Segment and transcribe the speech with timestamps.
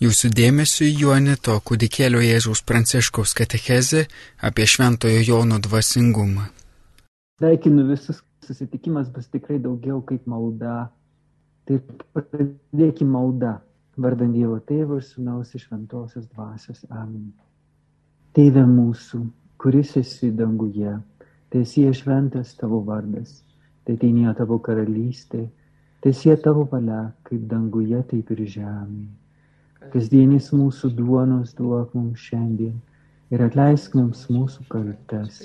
[0.00, 4.06] Jūsų dėmesio Juanito kūdikėlio Jėzaus Pranciškaus katechezė
[4.48, 6.46] apie Šventojo Jono dvasingumą.
[7.36, 10.88] Sveikinu visus, susitikimas bus tikrai daugiau kaip malda.
[11.68, 11.82] Tai
[12.16, 13.52] pradėkime maldą,
[14.00, 16.80] vardant Dievo Tėvo ir Sūnaus iš Šventosios dvasios.
[16.88, 17.34] Amen.
[18.32, 19.20] Tėve mūsų,
[19.60, 20.96] kuris esi danguje,
[21.52, 23.42] tiesie šventas tavo vardas,
[23.84, 25.50] tai teinėjo tavo karalystė,
[26.00, 29.19] tiesie tavo valia, kaip danguje, taip ir žemėje.
[29.88, 32.74] Kasdienis mūsų duonos duok mums šiandien
[33.32, 35.38] ir atleisk mums mūsų kaltes,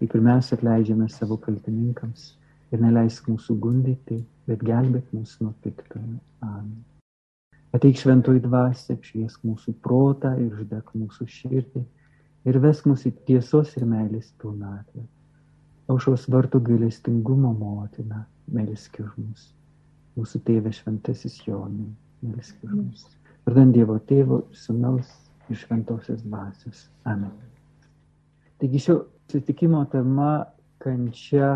[0.00, 2.30] kaip ir mes atleidžiame savo kaltininkams
[2.72, 6.16] ir neleisk mūsų gundyti, bet gelbėk mus nuo piktojo.
[6.40, 6.80] Amen.
[7.76, 11.82] Ateik šventoj dvasia, apšviesk mūsų protą ir uždek mūsų širdį
[12.48, 15.04] ir vesk mus į tiesos ir meilės pilnatvę.
[15.92, 19.44] Aušos vartų gailestingumo motina, melsk už mus.
[20.16, 21.90] Mūsų tėvė šventasis Jonai,
[22.24, 23.04] melsk už mus.
[23.44, 25.08] Vardant Dievo tėvo, sunaus
[25.52, 26.86] ir šventosios dvasios.
[27.04, 27.32] Amen.
[28.58, 28.96] Taigi šio
[29.28, 30.46] susitikimo tema
[30.80, 31.50] kančia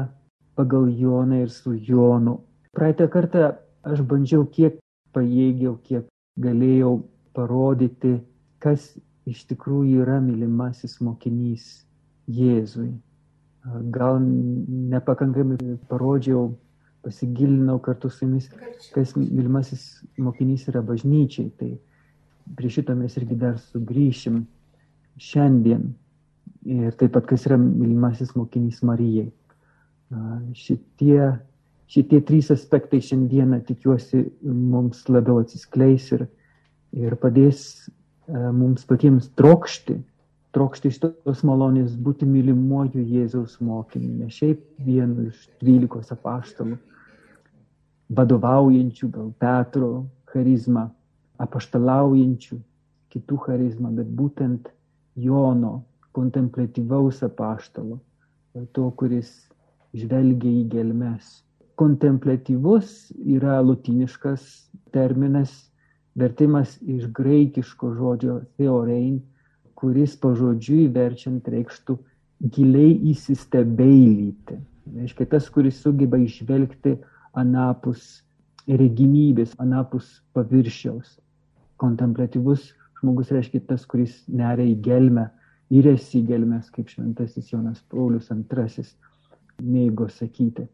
[0.58, 2.34] pagal Joną ir su Jonu.
[2.76, 3.54] Praeitą kartą
[3.88, 4.76] aš bandžiau kiek
[5.16, 6.04] pajėgiau, kiek
[6.36, 6.92] galėjau
[7.32, 8.18] parodyti,
[8.60, 8.90] kas
[9.28, 11.86] iš tikrųjų yra mylimasis mokinys
[12.28, 12.90] Jėzui.
[13.94, 14.20] Gal
[14.92, 16.50] nepakankamai parodžiau
[17.02, 18.48] pasigilinau kartu su jumis,
[18.94, 19.84] kas mylimasis
[20.18, 21.50] mokinys yra bažnyčiai.
[21.58, 21.70] Tai
[22.58, 24.42] prie šito mes irgi dar sugrįšim
[25.20, 25.92] šiandien.
[26.68, 29.30] Ir taip pat, kas yra mylimasis mokinys Marijai.
[30.56, 31.22] Šitie,
[31.88, 36.26] šitie trys aspektai šiandieną tikiuosi mums labiau atsiskleis ir,
[36.96, 37.88] ir padės
[38.28, 39.98] mums patiems trokšti
[40.58, 46.74] trokšti iš tos malonės būti mylimuoju Jėzaus mokiniu, ne šiaip vienu iš dvylikos apaštalų,
[48.18, 49.90] vadovaujančių gal Petro
[50.32, 50.88] charizmą,
[51.38, 52.58] apaštalaujančių
[53.14, 54.66] kitų charizmą, bet būtent
[55.14, 55.84] Jono
[56.18, 58.00] kontemplatyvaus apaštalo,
[58.74, 59.30] to, kuris
[59.94, 61.30] žvelgia į gelmes.
[61.78, 64.50] Kontemplatyvus yra lutiniškas
[64.90, 65.54] terminas,
[66.18, 69.20] vertimas iš graikiško žodžio theorein,
[69.78, 71.96] kuris pažodžiui verčiant reikštų
[72.54, 74.58] giliai įsistebeilyti.
[74.98, 76.96] Reiškia tas, kuris sugeba išvelgti
[77.38, 78.22] anapus
[78.68, 81.18] regimybės, anapus paviršiaus.
[81.78, 85.28] Kontemplatyvus žmogus reiškia tas, kuris neria į gelmę,
[85.70, 88.84] įresi į gelmes, kaip šventasis Jonas Paulius II
[89.62, 90.66] mėgo sakyti.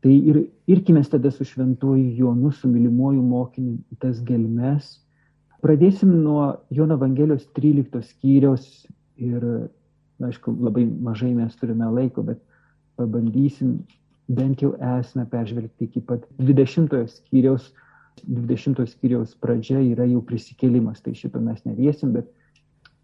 [0.00, 0.40] Tai ir
[0.70, 4.96] irkime tada su šventuoju Jonu, su mylimuoju mokiniu tas gelmes
[5.60, 8.66] Pradėsim nuo Jono Evangelijos 13 skyriaus
[9.20, 9.44] ir,
[10.24, 12.40] aišku, labai mažai mes turime laiko, bet
[13.00, 13.80] pabandysim
[14.30, 17.72] bent jau esmę peržvelgti iki pat 20 skyriaus.
[18.26, 22.26] 20 skyriaus pradžia yra jau prisikėlimas, tai šito mes neviesim, bet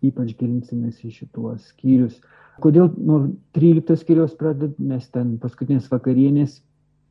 [0.05, 2.19] ypač gilinsimės į šituos skyrius.
[2.61, 3.21] Kodėl nuo
[3.57, 6.59] 13 skyriaus pradedam, nes ten paskutinės vakarienės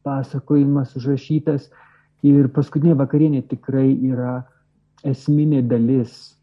[0.05, 1.69] pasakojimas užrašytas
[2.25, 4.43] ir paskutinė vakarienė tikrai yra
[5.05, 6.35] esminė dalis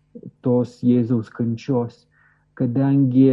[0.44, 2.04] tos Jėzaus kančios,
[2.58, 3.28] kadangi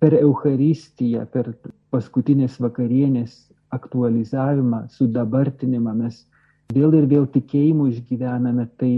[0.00, 1.52] per Eucharistiją, per
[1.90, 3.36] paskutinės vakarienės
[3.74, 6.22] aktualizavimą, sudabartinimą mes
[6.74, 8.94] vėl ir vėl tikėjimu išgyvename tai,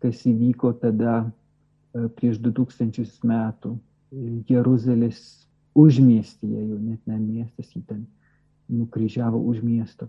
[0.00, 3.76] kas įvyko tada e, prieš 2000 metų
[4.48, 5.20] Jeruzalės
[5.78, 8.06] užmiestyje, jau net ne miestas, jį ten
[8.70, 10.08] nukryžiavo už miesto.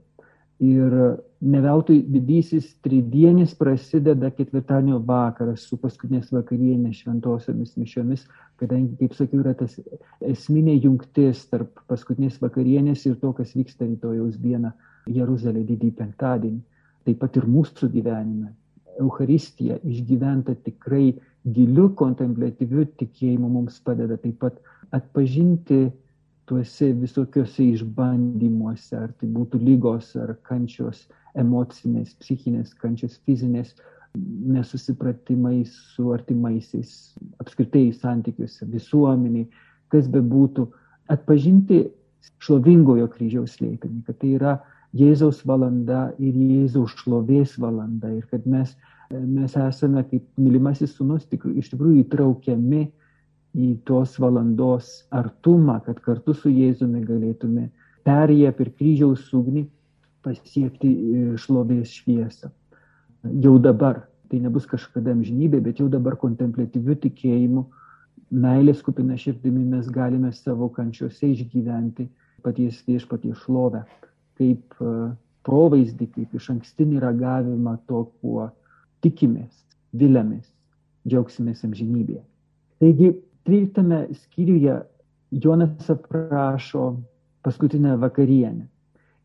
[0.61, 0.94] Ir
[1.41, 8.27] neveltui didysis tridienis prasideda ketvirtadienio vakaras su paskutinės vakarienės šventosiomis mišiomis,
[8.61, 9.79] kadangi, kaip sakiau, yra tas
[10.22, 14.69] esminė jungtis tarp paskutinės vakarienės ir to, kas vyksta rytojaus dieną
[15.09, 16.61] Jeruzalė didį penktadienį.
[17.09, 18.51] Taip pat ir mūsų gyvenime.
[19.01, 24.61] Euharistija išgyventa tikrai giliu kontemplatyviu tikėjimu mums padeda taip pat
[24.93, 25.88] atpažinti
[26.51, 31.06] tuose visokiuose išbandymuose, ar tai būtų lygos, ar kančios
[31.39, 33.72] emocinės, psichinės, kančios fizinės,
[34.51, 36.91] nesusipratimai su artimaisiais,
[37.40, 39.47] apskritai santykiuose, visuomeniai,
[39.96, 40.67] kas be būtų,
[41.16, 41.85] atpažinti
[42.43, 44.59] šlovingojo kryžiaus slėpinį, kad tai yra
[44.99, 48.75] Jėzaus valanda ir Jėzaus šlovės valanda ir kad mes,
[49.08, 52.90] mes esame kaip mylimasis sunus tik, iš tikrųjų įtraukiami
[53.57, 57.67] į tos valandos artumą, kad kartu su Jėzumi galėtume
[58.07, 59.65] perėję per kryžiaus ugnį
[60.25, 62.51] pasiekti e, šlovės šviesą.
[63.43, 67.65] Jau dabar, tai nebus kažkada amžinybė, bet jau dabar kontemplatyviu tikėjimu,
[68.31, 72.07] meilės kupina širdimi mes galime savo kančiuose išgyventi
[72.45, 73.83] paties viešpaties šlovę,
[74.39, 75.11] kaip e,
[75.45, 78.47] provaizdį, kaip iš ankstinį ragavimą to, kuo
[79.03, 79.51] tikimės,
[79.97, 80.47] vilėmės
[81.09, 82.23] džiaugsimės amžinybėje.
[82.81, 83.11] Taigi,
[83.47, 84.82] 13 skyriuje
[85.32, 86.97] Jonas aprašo
[87.41, 88.67] paskutinę vakarienę.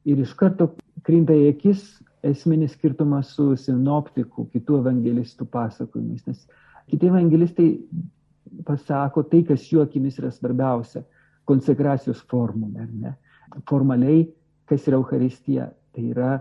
[0.07, 0.71] Ir iš karto
[1.05, 1.83] krinta į akis
[2.27, 6.23] esminis skirtumas su sinoptikų, kitų evangelistų pasakojimais.
[6.27, 6.47] Nes
[6.91, 7.69] kiti evangelistai
[8.67, 11.03] pasako tai, kas jų akimis yra svarbiausia-
[11.51, 13.15] konsekracijos formulė, ar ne?
[13.69, 14.29] Formaliai,
[14.67, 16.41] kas yra Euharistija, tai yra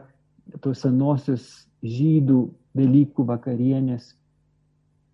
[0.62, 4.14] tos senosios žydų Velykų vakarienės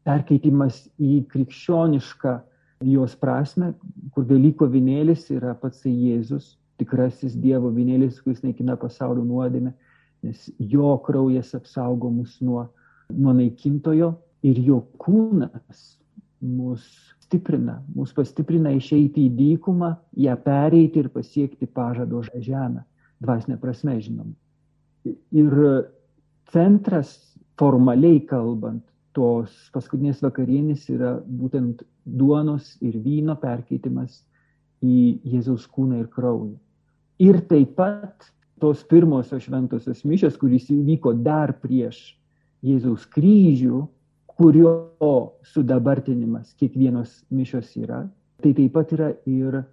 [0.03, 2.39] perkeitimas į krikščionišką
[2.81, 3.73] jos prasme,
[4.15, 9.73] kur Velyko vinėlis yra pats Jėzus, tikrasis Dievo vinėlis, kuris naikina pasaulio nuodėmę,
[10.25, 12.67] nes jo kraujas apsaugo mus nuo,
[13.13, 14.13] nuo naikintojo
[14.45, 15.97] ir jo kūnas
[16.41, 16.85] mus
[17.21, 19.93] stiprina, mus pastiprina išeiti į dykumą,
[20.25, 22.83] ją pereiti ir pasiekti pažado žemę,
[23.21, 24.33] dvasinė prasme žinoma.
[25.05, 25.53] Ir
[26.51, 27.13] centras
[27.61, 28.83] formaliai kalbant
[29.15, 34.21] tos paskutinės vakarienės yra būtent duonos ir vyno perkeitimas
[34.81, 36.57] į Jėzaus kūną ir kraują.
[37.21, 38.31] Ir taip pat
[38.61, 41.99] tos pirmosios šventosios mišės, kuris įvyko dar prieš
[42.65, 43.83] Jėzaus kryžių,
[44.37, 44.73] kurio
[45.53, 48.03] sudabartinimas kiekvienos mišios yra,
[48.41, 49.63] tai taip pat yra ir e,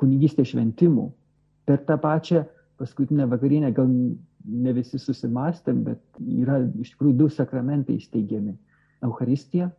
[0.00, 1.10] kunigystė šventimų.
[1.68, 2.44] Per tą pačią
[2.80, 8.56] paskutinę vakarienę gal ne visi susimastėm, bet yra iš tikrųjų du sakramentai įsteigiami
[9.04, 9.70] Euharistija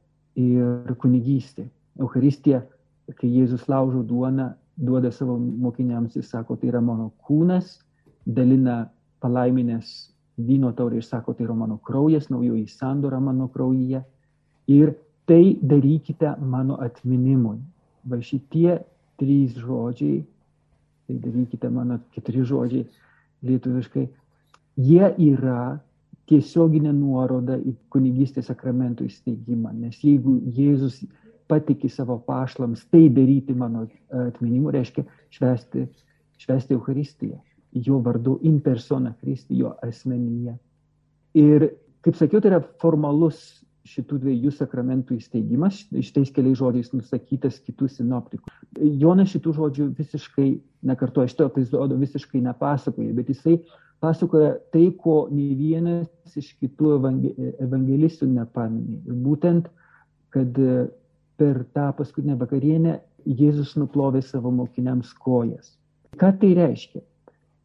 [0.41, 1.67] ir kunigystė.
[1.99, 2.63] Euharistija,
[3.15, 7.77] kai Jėzus laužo duoną, duoda savo mokiniams, jis sako, tai yra mano kūnas,
[8.25, 8.85] dalina
[9.23, 9.93] palaiminės
[10.37, 14.03] vyno taurė ir sako, tai yra mano kraujas, naujoji sandora mano kraujyje.
[14.67, 14.95] Ir
[15.29, 17.59] tai darykite mano atminimui.
[18.05, 18.79] Va šitie
[19.19, 20.21] trys žodžiai,
[21.07, 22.85] tai darykite mano keturi žodžiai
[23.45, 24.05] lietuviškai,
[24.75, 25.77] jie yra
[26.29, 29.71] tiesioginė nuoroda į kunigystės sakramentų įsteigimą.
[29.77, 31.03] Nes jeigu Jėzus
[31.47, 35.85] patiki savo pašlams tai daryti mano atminimu, reiškia švesti,
[36.41, 37.39] švesti Eucharistiją,
[37.85, 40.57] jo vardu in persona Kristi, jo asmenyje.
[41.35, 41.69] Ir,
[42.05, 43.43] kaip sakiau, tai yra formalus
[43.85, 48.53] šitų dviejų sakramentų įsteigimas, šitais keliais žodžiais nusakytas kitų sinoptikų.
[49.01, 50.47] Jonas šitų žodžių visiškai
[50.89, 53.59] nekartoja, šito epizodo visiškai nepasakoja, bet jisai
[54.01, 56.95] pasakoja tai, ko nei vienas iš kitų
[57.61, 58.99] evangelistų nepaminė.
[59.25, 59.69] Būtent,
[60.33, 60.87] kad e,
[61.37, 65.73] per tą paskutinę vakarienę Jėzus nuplovė savo mokiniams kojas.
[66.19, 67.01] Ką tai reiškia?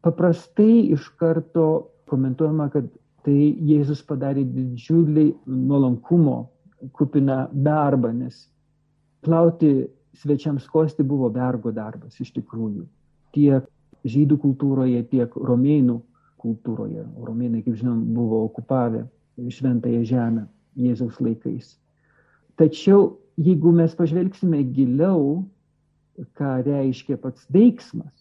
[0.01, 1.65] Paprastai iš karto
[2.09, 2.87] komentuojama, kad
[3.25, 6.37] tai Jėzus padarė didžiulį nuolankumo
[6.97, 8.47] kupiną darbą, nes
[9.21, 9.85] plauti
[10.17, 12.87] svečiams kosti buvo vergo darbas iš tikrųjų.
[13.35, 13.67] Tiek
[14.03, 15.99] žydų kultūroje, tiek romėnų
[16.41, 17.05] kultūroje.
[17.21, 19.05] Romėnai, kaip žinom, buvo okupavę
[19.37, 20.47] šventąją žemę
[20.81, 21.75] Jėzaus laikais.
[22.59, 25.41] Tačiau jeigu mes pažvelgsime giliau,
[26.37, 28.13] ką reiškia pats veiksmas,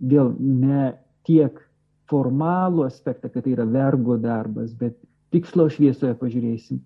[0.00, 0.92] vėl ne
[1.26, 1.56] tiek
[2.10, 4.96] formalų aspektą, kad tai yra vergo darbas, bet
[5.34, 6.80] tikslo šviesoje pažiūrėsim.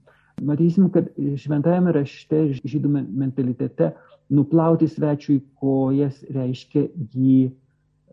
[0.44, 3.92] Matysim, kad šventajame rašte žydų mentalitete
[4.34, 7.52] nuplauti svečiui kojas reiškia jį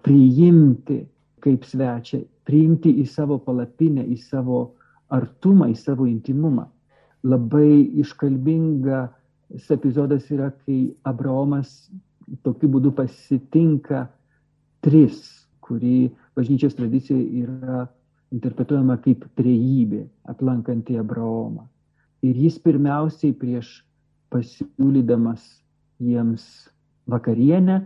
[0.05, 1.01] priimti
[1.41, 4.61] kaip svečią, priimti į savo palapinę, į savo
[5.11, 6.67] artumą, į savo intimumą.
[7.25, 7.81] Labai
[9.51, 11.91] iškalbingas epizodas yra, kai Abraomas
[12.43, 14.07] tokiu būdu pasitinka
[14.81, 17.87] tris, kurį bažnyčios tradicijoje yra
[18.31, 21.67] interpretuojama kaip trejybė, aplankanti Abraomą.
[22.23, 23.83] Ir jis pirmiausiai prieš
[24.31, 25.43] pasiūlydamas
[25.99, 26.69] jiems
[27.07, 27.81] vakarienę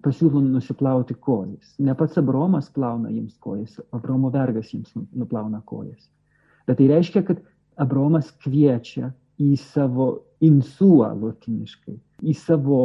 [0.00, 1.74] pasiūlo nusiplauti kojas.
[1.78, 6.08] Ne pats Abromas plauna jiems kojas, Abromo vergas jiems nu, nuplauna kojas.
[6.66, 7.42] Bet tai reiškia, kad
[7.76, 10.10] Abromas kviečia į savo
[10.44, 12.80] insuą lotiniškai, į savo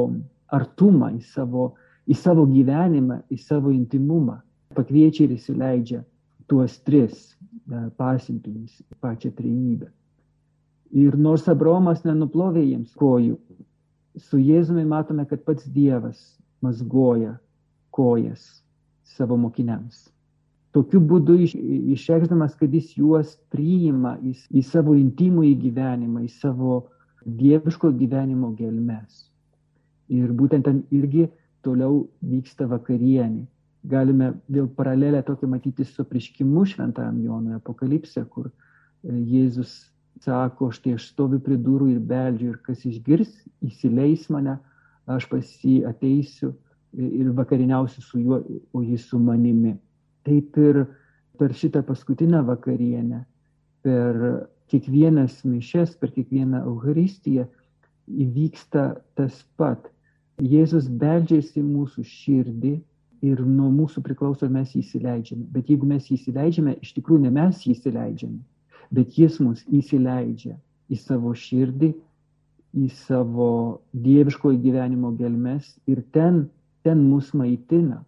[0.55, 1.73] artumą, į savo,
[2.07, 4.39] į savo gyvenimą, į savo intimumą.
[4.75, 6.01] Pakviečia ir įsileidžia
[6.51, 9.91] tuos tris e, pasiuntinius, pačią trejybę.
[10.95, 13.37] Ir nors Abromas nenuplovė jiems kojų,
[14.21, 16.19] su Jėzumi matome, kad pats Dievas
[16.63, 17.35] mazgoja
[17.95, 18.45] kojas
[19.03, 20.05] savo mokiniams.
[20.75, 21.37] Tokiu būdu
[21.95, 26.81] išreikšdamas, kad jis juos priima į, į savo intimų įgyvenimą, į savo
[27.23, 29.25] dieviško gyvenimo gelmes.
[30.11, 31.29] Ir būtent ten irgi
[31.65, 33.45] toliau vyksta vakarienė.
[33.85, 38.53] Galime vėl paralelę tokią matyti su prieškimu šventajam Jonui apokalipse, kur e,
[39.13, 39.73] Jėzus
[40.25, 43.31] sako, štai aš stoviu prie durų ir beldžiu ir kas išgirs,
[43.65, 44.57] įsileis mane,
[45.05, 46.53] aš pas jį ateisiu
[46.95, 48.41] ir vakariniausiu su juo,
[48.73, 49.75] o jis su manimi.
[50.25, 50.85] Taip ir
[51.39, 53.23] per šitą paskutinę vakarienę,
[53.85, 54.21] per
[54.71, 57.45] kiekvienas mišes, per kiekvieną Euharistiją
[58.07, 59.91] įvyksta tas pat.
[60.41, 62.73] Jėzus beldžiasi mūsų širdį
[63.25, 65.45] ir nuo mūsų priklauso, mes jį įsileidžiame.
[65.53, 68.41] Bet jeigu mes jį įsileidžiame, iš tikrųjų ne mes jį įsileidžiame,
[68.93, 70.57] bet jis mus įsileidžia
[70.91, 71.93] į savo širdį,
[72.75, 73.49] į savo
[73.95, 76.45] dieviškojo gyvenimo gelmes ir ten,
[76.83, 78.01] ten mus maitina,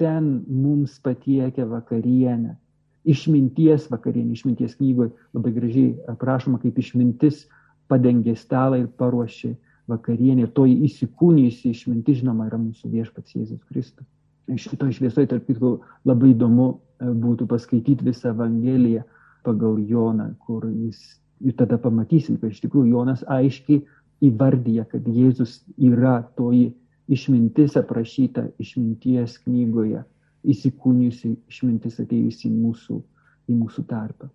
[0.00, 2.56] ten mums patiekia vakarienę.
[3.04, 7.44] Išminties vakarienė, išminties knygoje labai gražiai aprašoma, kaip išmintis
[7.92, 9.52] padengė stalą ir paruošė
[9.92, 10.46] vakarienė.
[10.46, 14.08] Ir toji įsikūnijusi išmintis, žinoma, yra mūsų viešpats Jėzus Kristus.
[14.48, 15.74] Šitoje šviesoje, tarp kitko,
[16.04, 19.04] labai įdomu e, būtų paskaityti visą Evangeliją
[19.44, 21.00] pagal Joną, kur jis
[21.44, 23.82] ir tada pamatysim, kad iš tikrųjų Jonas aiškiai
[24.24, 26.72] įvardyja, kad Jėzus yra toji
[27.08, 30.04] išmintis aprašyta išminties knygoje,
[30.44, 33.00] įsikūnijusi išmintis atėjusi į mūsų,
[33.48, 34.28] į mūsų tarpą.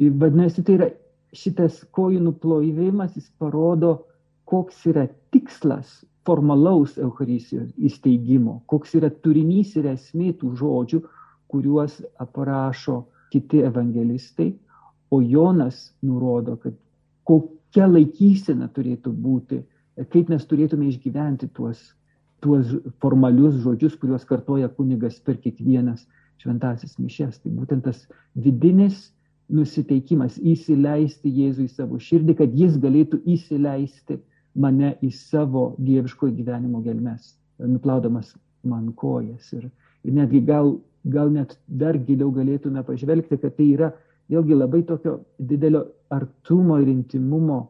[0.00, 0.88] Ir vadinasi, tai yra
[1.36, 3.98] šitas kojų nuplovimas, jis parodo,
[4.48, 11.00] koks yra tikslas formalaus Eucharistijos įsteigimo, koks yra turinys ir esmė tų žodžių,
[11.50, 14.50] kuriuos aprašo kiti evangelistai,
[15.10, 16.74] o Jonas nurodo, kad
[17.26, 19.60] kokia laikysena turėtų būti,
[20.12, 21.80] kaip mes turėtume išgyventi tuos,
[22.40, 26.06] tuos formalius žodžius, kuriuos kartoja kunigas per kiekvienas
[26.40, 27.40] šventasis mišes.
[27.42, 28.04] Tai būtent tas
[28.34, 29.10] vidinis
[29.50, 34.20] nusiteikimas įsileisti Jėzų į savo širdį, kad jis galėtų įsileisti
[34.54, 38.32] mane į savo dieviško gyvenimo gelmes, nuplaudamas
[38.66, 39.50] man kojas.
[39.56, 39.68] Ir,
[40.04, 43.90] ir netgi gal, gal net dar giliau galėtume pažvelgti, kad tai yra
[44.30, 47.64] vėlgi labai tokio didelio artumo ir intimumo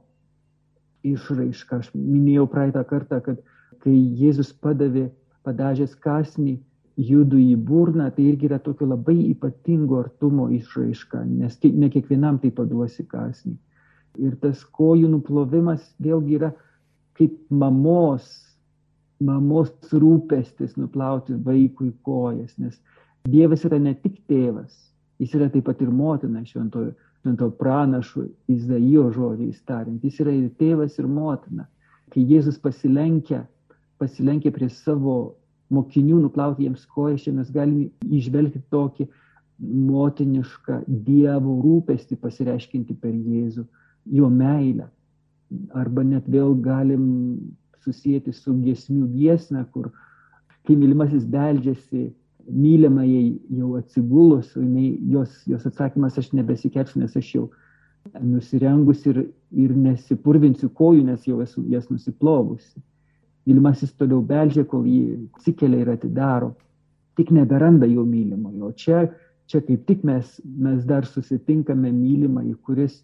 [1.07, 1.81] išraiška.
[1.81, 3.41] Aš minėjau praeitą kartą, kad
[3.85, 5.09] kai Jėzus padavė
[5.47, 6.59] padažęs kasnį
[7.01, 12.51] judu į burną, tai irgi yra tokio labai ypatingo artumo išraiška, nes ne kiekvienam tai
[12.53, 13.57] paduosi kasnį.
[14.21, 16.51] Ir tas kojų nuplovimas vėlgi yra
[17.17, 18.27] kaip mamos,
[19.21, 22.81] mamos rūpestis nuplauti vaikui kojas, nes
[23.29, 24.73] Dievas yra ne tik tėvas,
[25.21, 30.49] jis yra taip pat ir motina šventojo, šventojo pranašų Izaijo žodžiais tariant, jis yra ir
[30.57, 31.67] tėvas, ir motina.
[32.11, 33.45] Kai Jėzus pasilenkia,
[34.01, 35.17] pasilenkia prie savo
[35.71, 39.07] mokinių nuplauti jiems kojas, čia mes galime išvelgti tokį
[39.61, 43.67] motinišką Dievo rūpestį pasireiškinti per Jėzų,
[44.17, 44.89] jo meilę
[45.75, 47.05] arba net vėl galim
[47.85, 49.91] susijęti su giesmių giesme, kur
[50.67, 52.11] kai mylimasis beldžiasi
[52.51, 57.49] mylimai jau atsigulus, jinai, jos, jos atsakymas aš nebesikersiu, nes aš jau
[58.25, 62.81] nusirengus ir, ir nesipurvinsiu kojų, nes jau esu jas nusiplovusi.
[63.51, 65.01] Mylimasis toliau beldžia, kol jį
[65.35, 66.53] atsikelia ir atidaro,
[67.19, 68.71] tik neberanda jo mylimojo.
[68.79, 69.09] Čia,
[69.51, 73.01] čia kaip tik mes, mes dar susitinkame mylimai, kuris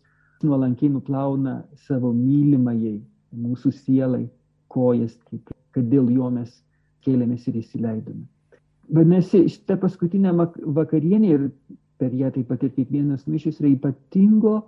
[0.47, 1.57] nuolankiai nuplauna
[1.88, 3.00] savo mylimajai,
[3.35, 4.23] mūsų sielai,
[4.71, 5.17] kojas,
[5.75, 6.55] kad dėl jo mes
[7.03, 8.26] kėlėmės ir įsileidome.
[8.95, 10.31] Vadinasi, šitą paskutinę
[10.79, 11.49] vakarienę ir
[11.99, 14.61] per ją taip pat ir kiekvienas mišis yra ypatingo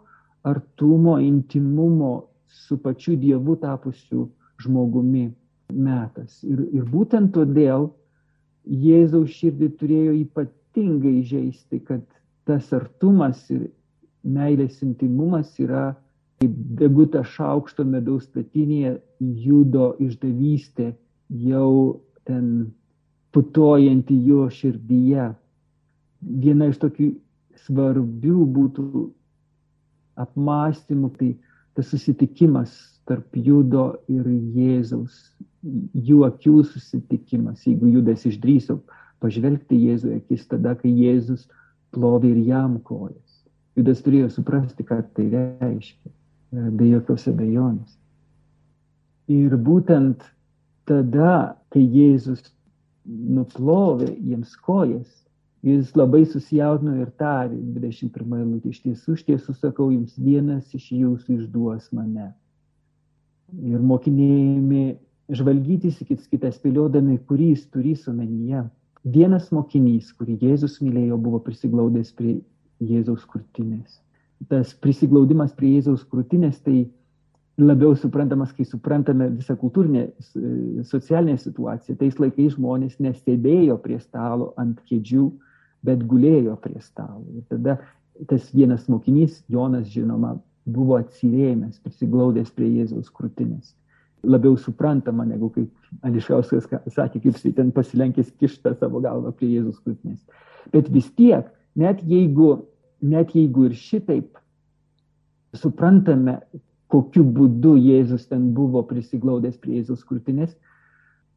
[0.48, 2.12] artumo, intimumo
[2.48, 4.26] su pačiu Dievu tapusiu
[4.58, 5.28] žmogumi
[5.72, 6.42] metas.
[6.44, 7.90] Ir, ir būtent todėl
[8.68, 12.02] Jėzaus širdį turėjo ypatingai žaisti, kad
[12.48, 13.68] tas artumas ir
[14.24, 15.94] meilės intimumas yra
[16.38, 18.98] kaip deguta šaukšto medaus statinėje
[19.44, 20.92] judo išdavystė
[21.44, 22.68] jau ten
[23.34, 25.32] putojanti jo širdyje.
[26.44, 27.10] Viena iš tokių
[27.64, 28.84] svarbių būtų
[30.18, 31.32] apmąstymų, tai
[31.74, 32.74] tas susitikimas
[33.08, 35.16] tarp judo ir Jėzaus,
[36.08, 38.78] jų akių susitikimas, jeigu judas išdryso
[39.22, 41.48] pažvelgti Jėzų akis tada, kai Jėzus
[41.94, 43.24] plovė ir jam kojas.
[43.78, 47.96] Judas turėjo suprasti, ką tai reiškia, e, be jokios abejonės.
[49.28, 50.24] Ir būtent
[50.88, 52.42] tada, kai Jėzus
[53.08, 55.08] nuplovė jiems kojas,
[55.64, 60.90] jis labai susijaudino ir tarė, 21 eilutė, iš tiesų, iš tiesų sakau, jums vienas iš
[60.94, 62.30] jūsų išduos mane.
[63.56, 64.98] Ir mokinėjami
[65.32, 68.66] žvalgytis į kitą spėliodami, kurį jis turi omenyje.
[69.08, 72.40] Vienas mokinys, kurį Jėzus mylėjo, buvo prisiglaudęs prie
[72.84, 74.00] Jėzaus krūtinės.
[74.48, 76.88] Tas prisiglaudimas prie Jėzaus krūtinės tai
[77.58, 80.06] labiau suprantamas, kai suprantame visą kultūrinę
[80.86, 81.96] socialinę situaciją.
[81.98, 85.26] Tais laikais žmonės nesėdėjo prie stalo ant kėdžių,
[85.86, 87.24] bet gulėjo prie stalo.
[87.34, 87.78] Ir tada
[88.30, 90.36] tas vienas mokinys, Jonas žinoma,
[90.72, 93.74] buvo atsirėmęs, prisiglaudęs prie Jėzaus krūtinės.
[94.28, 99.78] Labiau suprantama, negu kaip Ališauskas sakė, kaip jis ten pasilenkęs kištą savo galvą prie Jėzaus
[99.84, 100.20] krūtinės.
[100.74, 101.46] Bet vis tiek
[101.78, 102.66] net jeigu,
[103.00, 104.38] net jeigu ir šitaip
[105.56, 106.40] suprantame,
[106.88, 110.54] kokiu būdu Jėzus ten buvo prisiglaudęs prie Jėzus krūtinės,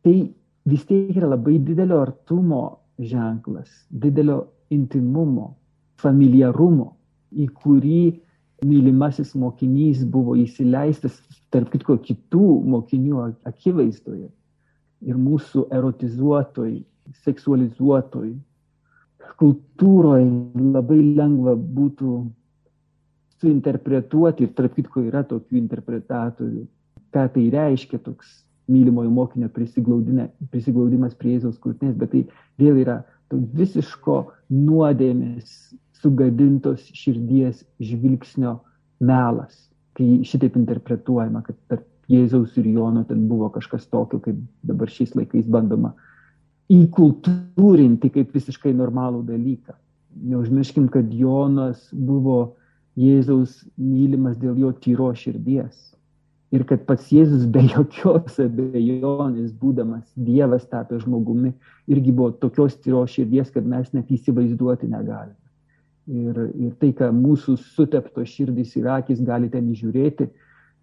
[0.03, 0.31] tai
[0.65, 2.63] vis tiek yra labai didelio artumo
[3.01, 5.55] ženklas, didelio intimumo,
[6.01, 6.93] familiarumo,
[7.31, 8.03] į kurį
[8.65, 11.17] mylimasis mokinys buvo įsileistas,
[11.53, 14.29] tarp kitko, kitų mokinių akivaizdoje.
[15.01, 16.75] Ir mūsų erotizuotoj,
[17.25, 18.35] seksualizuotoj
[19.41, 20.27] kultūroje
[20.75, 22.19] labai lengva būtų
[23.41, 26.65] suinterpretuoti, ir tarp kitko yra tokių interpretatorių,
[27.13, 32.21] ką tai reiškia toks mylimojo mokinio prisiglaudimas prie Jėzaus krūtinės, bet tai
[32.61, 33.01] vėl yra
[33.31, 34.19] visiško
[34.53, 38.58] nuodėmės sugadintos širdies žvilgsnio
[39.00, 44.89] melas, kai šitaip interpretuojama, kad tarp Jėzaus ir Jono ten buvo kažkas tokio, kaip dabar
[44.91, 45.93] šiais laikais bandoma
[46.72, 49.75] įkultūrinti kaip visiškai normalų dalyką.
[50.31, 52.55] Neužmirškim, kad Jonas buvo
[53.00, 55.91] Jėzaus mylimas dėl jo tyro širdies.
[56.51, 61.53] Ir kad pats Jėzus be jokios abejonės, būdamas Dievas tapęs žmogumi,
[61.88, 65.40] irgi buvo tokios tyros širdies, kad mes net įsivaizduoti negalime.
[66.11, 70.27] Ir, ir tai, ką mūsų sutepto širdys ir akis gali ten žiūrėti,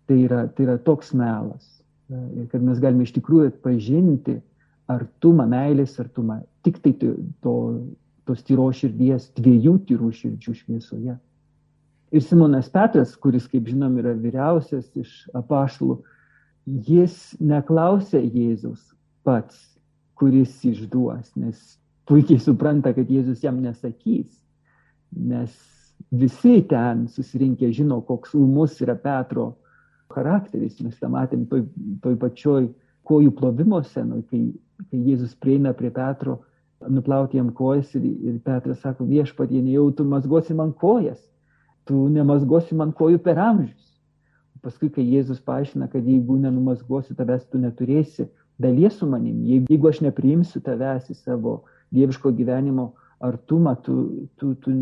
[0.08, 1.66] tai yra, tai yra toks melas.
[2.08, 4.38] Ir kad mes galime iš tikrųjų atpažinti
[4.88, 7.56] artumą, meilės artumą, tik tai to,
[8.28, 11.18] tos tyros širdies, dviejų tyrų širdžių šviesoje.
[12.08, 15.98] Ir Simonas Petras, kuris, kaip žinom, yra vyriausias iš apaštalų,
[16.88, 18.80] jis neklausė Jėzus
[19.28, 19.60] pats,
[20.16, 21.76] kuris išduos, nes
[22.08, 24.32] puikiai supranta, kad Jėzus jam nesakys,
[25.12, 25.54] nes
[26.10, 29.52] visi ten susirinkę žino, koks ūmus yra Petro
[30.12, 30.80] charakteris.
[30.84, 31.64] Mes tą matėm toj,
[32.04, 32.68] toj pačioj
[33.08, 34.42] kojų plovimo scenoj, kai,
[34.90, 36.42] kai Jėzus prieina prie Petro,
[36.88, 41.18] nuplauti jam kojas ir, ir Petras sako, viešpatie, nejau tu mazgosi man kojas
[41.88, 43.86] tu nemazgosi man kojų per amžius.
[44.60, 48.26] Paskui, kai Jėzus paaiškina, kad jeigu nenumazgosi, tavęs tu neturėsi
[48.60, 51.60] dalies su manim, jeigu aš nepriimsiu tavęs į savo
[51.94, 52.90] dieviško gyvenimo
[53.24, 53.94] artumą, tu,
[54.38, 54.72] tu, tu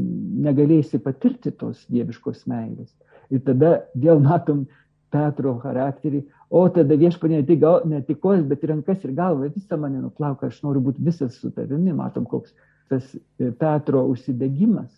[0.47, 2.91] negalėsi patirti tos dieviškos meilės.
[3.33, 4.67] Ir tada vėl matom
[5.15, 9.49] Petro charakterį, o tada viešpanė ne tik, ne tik kojas, bet ir rankas ir galvą,
[9.55, 12.53] visą mane nuplauka, aš noriu būti visas su tavimi, matom, koks
[12.91, 13.17] tas
[13.61, 14.91] Petro užsidegimas.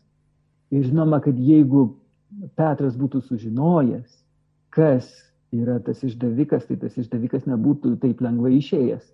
[0.75, 1.87] Ir žinoma, kad jeigu
[2.59, 4.09] Petras būtų sužinojęs,
[4.75, 5.07] kas
[5.55, 9.07] yra tas išdavikas, tai tas išdavikas nebūtų taip lengvai išėjęs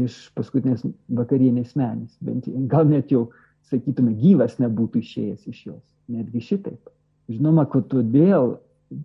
[0.00, 2.12] iš paskutinės vakarienės menės.
[2.22, 3.30] Bent gal net jau,
[3.68, 5.84] sakytume, gyvas nebūtų išėjęs iš jos.
[6.10, 6.90] Netgi šitaip.
[7.30, 8.56] Žinoma, kad todėl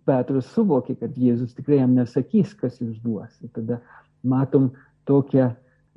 [0.07, 3.29] Petras suvokė, kad Jėzus tikrai jam nesakys, kas išduos.
[3.45, 3.77] Ir tada
[4.25, 4.71] matom
[5.05, 5.51] tokią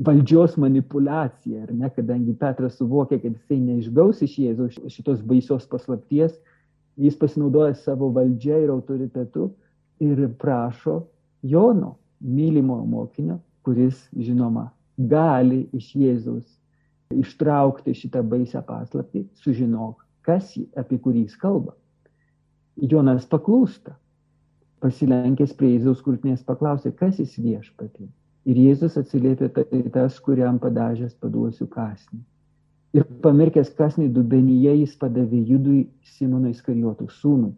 [0.04, 6.36] valdžios manipulacija, ar ne, kadangi Petras suvokė, kad jisai neišgaus iš Jėzaus šitos baisios paslapties,
[7.00, 9.48] jis pasinaudoja savo valdžia ir autoritetu
[10.04, 11.00] ir prašo
[11.42, 14.68] Jono, mylimo mokinio, kuris, žinoma,
[14.98, 16.46] gali iš Jėzaus
[17.14, 21.74] ištraukti šitą baisę paslaptį, sužinok, kas, apie kurį jis kalba.
[22.78, 23.96] Jonas paklūsta,
[24.82, 28.08] pasilenkęs prie Jėzaus krūtinės paklausė, kas jis viešpatį.
[28.48, 32.20] Ir Jėzus atsiliepė tai tas, kuriam padažęs paduosiu kasnį.
[32.96, 35.80] Ir pamirkęs kasnį dubenyje jis padavė judui
[36.14, 37.52] Simono Iskarijotų sūnui.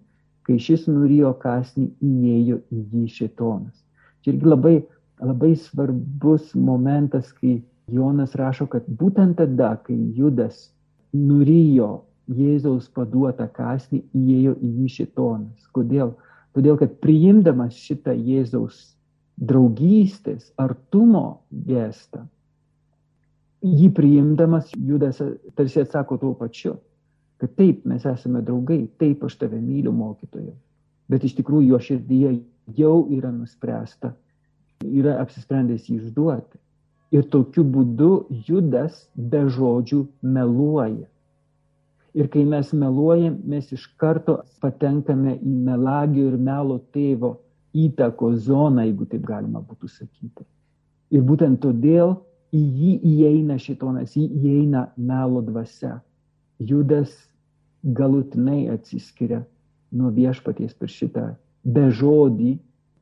[0.46, 3.76] Kai šis nurijo kasnį, įėjo į jį šetonas.
[4.24, 4.74] Čia irgi labai,
[5.22, 7.60] labai svarbus momentas, kai
[7.92, 10.68] Jonas rašo, kad būtent tada, kai Judas
[11.12, 15.66] nurijo Jėzaus paduotą kasnį, įėjo į jį šetonas.
[15.74, 16.14] Kodėl?
[16.54, 18.78] Todėl, kad priimdamas šitą Jėzaus
[19.40, 22.26] draugystės, artumo gestą.
[23.64, 25.20] Jį priimdamas Judas
[25.56, 26.76] tarsi atsako tuo pačiu,
[27.40, 30.54] kad taip, mes esame draugai, taip aš tave myliu mokytoju.
[31.10, 32.32] Bet iš tikrųjų jo širdyje
[32.78, 34.14] jau yra nuspręsta,
[34.86, 36.60] yra apsisprendęs jį išduoti.
[37.10, 38.10] Ir tokiu būdu
[38.46, 41.08] Judas be žodžių meluoja.
[42.14, 47.36] Ir kai mes meluojam, mes iš karto patenkame į melagio ir melo tėvo
[47.74, 50.46] įtako zoną, jeigu taip galima būtų sakyti.
[51.14, 52.16] Ir būtent todėl
[52.54, 56.00] į jį įeina šitonas, į jį įeina melo dvasia.
[56.58, 57.14] Judas
[57.82, 59.44] galutinai atsiskiria
[59.90, 61.26] nuo viešpaties per šitą
[61.64, 62.56] bežodį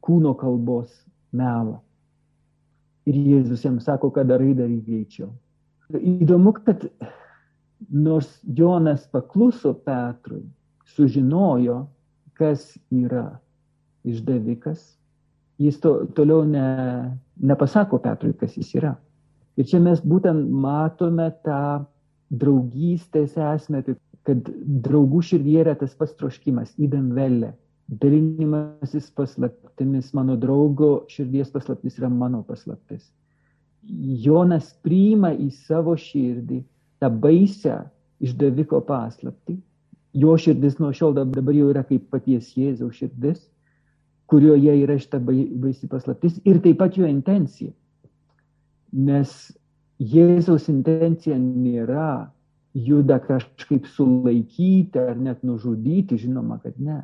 [0.04, 0.92] kūno kalbos
[1.32, 1.78] melą.
[3.08, 5.30] Ir Jėzus jam sako, kad darai darai greičiau.
[5.96, 6.84] Įdomu, kad
[7.88, 10.42] nors Jonas pakluso Petrui,
[10.92, 11.86] sužinojo,
[12.38, 13.38] kas yra
[14.08, 14.82] išdavikas,
[15.58, 16.66] jis to, toliau ne,
[17.40, 18.92] nepasako Petrui, kas jis yra.
[19.58, 21.86] Ir čia mes būtent matome tą
[22.30, 23.96] draugystės esmę, tai
[24.28, 24.50] kad
[24.84, 27.54] draugų širdyje yra tas pats troškimas, įdam velė,
[27.88, 33.06] dalinimasis paslaptimis, mano draugo širdies paslaptis yra mano paslaptis.
[34.24, 36.60] Jonas priima į savo širdį
[37.00, 37.78] tą baisę
[38.20, 39.56] išdaviko paslaptį.
[40.18, 43.40] Jo širdis nuo šiol dabar jau yra kaip paties Jėzaus širdis,
[44.28, 47.72] kurioje yra šita baisi paslaptis ir taip pat jo intencija.
[48.92, 49.52] Nes
[49.98, 52.28] Jėzaus intencija nėra
[52.74, 57.00] juda kažkaip sulaikyti ar net nužudyti, žinoma, kad ne.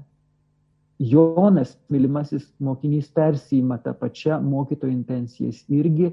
[0.99, 5.51] Jonas, mylimasis mokinys, persijima tą pačią mokytojo intenciją.
[5.51, 6.13] Jis irgi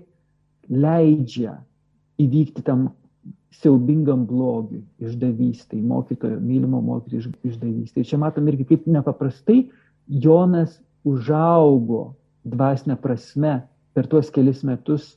[0.70, 1.60] leidžia
[2.22, 2.90] įvykti tam
[3.62, 8.06] siaubingam blogiui, išdavystai, mokytojo, mylimo mokytojo išdavystai.
[8.08, 9.66] Čia matom irgi, kaip nepaprastai
[10.08, 12.14] Jonas užaugo
[12.44, 13.60] dvasinę prasme
[13.94, 15.16] per tuos kelis metus,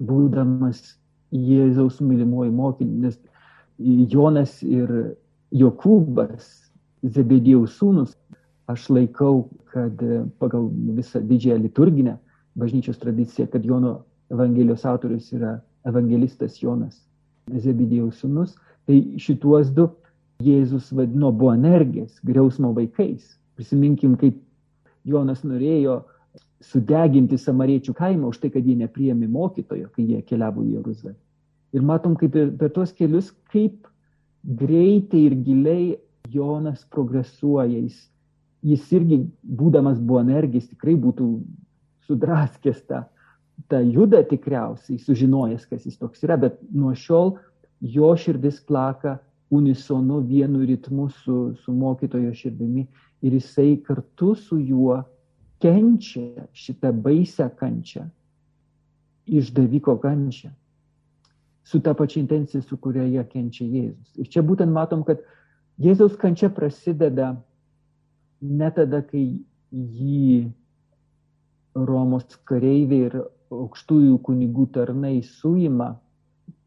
[0.00, 0.94] būdamas
[1.34, 3.18] Jėzaus mylimuoju mokiniu, nes
[4.12, 5.16] Jonas ir
[5.54, 6.46] Jokūbas,
[7.04, 8.14] Zebedėjaus sūnus,
[8.70, 10.00] aš laikau, kad
[10.38, 12.16] pagal visą didžiąją liturginę
[12.56, 16.96] bažnyčios tradiciją, kad Jono Evangelijos autorius yra evangelistas Jonas,
[17.50, 18.54] Zebedėjaus sūnus,
[18.88, 19.90] tai šituos du
[20.42, 23.36] Jėzus vadino Boanergės, griausmo vaikais.
[23.54, 24.40] Prisiminkim, kaip
[25.04, 26.00] Jonas norėjo
[26.64, 31.14] sudeginti samariečių kaimą už tai, kad jie nepriemi mokytojo, kai jie keliavo į Jeruzalę.
[31.76, 33.86] Ir matom, kaip ir per tuos kelius, kaip
[34.44, 35.86] greitai ir giliai
[36.32, 37.82] Jonas progresuoja.
[37.84, 38.06] Jis,
[38.64, 41.28] jis irgi, būdamas Boanergis, tikrai būtų
[42.08, 43.04] sudraskęs tą,
[43.68, 47.36] tą judą tikriausiai, sužinojęs, kas jis toks yra, bet nuo šiol
[47.84, 49.18] jo širdis plaka
[49.54, 52.86] unisonu vienu ritmu su, su mokytojo širdimi
[53.24, 55.02] ir jisai kartu su juo
[55.62, 58.04] kenčia šitą baisę kančią,
[59.26, 60.50] išdaviko kančią,
[61.64, 64.10] su ta pačia intencija, su kuria ją kenčia Jėzus.
[64.20, 65.22] Ir čia būtent matom, kad
[65.80, 67.34] Jėzaus kančia prasideda
[68.44, 69.24] ne tada, kai
[69.72, 70.50] jį
[71.74, 73.14] Romos kareiviai ir
[73.54, 75.94] aukštųjų kunigų tarnai suima,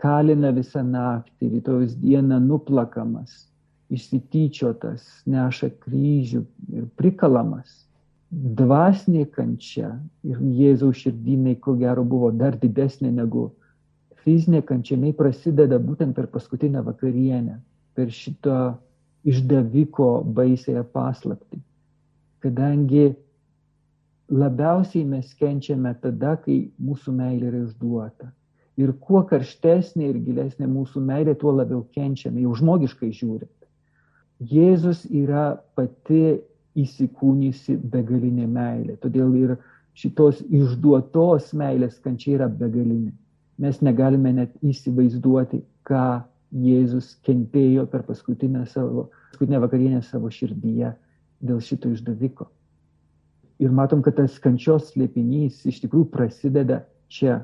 [0.02, 3.46] kalina visą naktį, rytojus dieną nuplakamas,
[3.94, 6.44] išsityčiotas, neša kryžių
[6.76, 7.88] ir prikalamas
[8.32, 9.94] dvasinė kančia
[10.28, 13.52] ir Jėzaus širdinai, ko gero, buvo dar didesnė negu
[14.24, 14.98] fizinė kančia.
[15.00, 17.62] Jis prasideda būtent per paskutinę vakarienę,
[17.96, 18.76] per šito
[19.28, 21.62] išdaviko baisėje paslapti.
[22.47, 23.10] Kadangi
[24.31, 28.29] labiausiai mes kenčiame tada, kai mūsų meilė yra išduota.
[28.79, 33.51] Ir kuo karštesnė ir gilesnė mūsų meilė, tuo labiau kenčiame, jau žmogiškai žiūrint.
[34.39, 36.38] Jėzus yra pati
[36.79, 38.95] įsikūnysi begalinė meilė.
[39.01, 39.55] Todėl ir
[39.97, 43.12] šitos išduotos meilės kančia yra begalinė.
[43.60, 46.05] Mes negalime net įsivaizduoti, ką
[46.55, 50.93] Jėzus kentėjo per paskutinę, savo, paskutinę vakarienę savo širdyje
[51.43, 52.50] dėl šito išdaviko.
[53.62, 57.41] Ir matom, kad tas kančios slėpinys iš tikrųjų prasideda čia,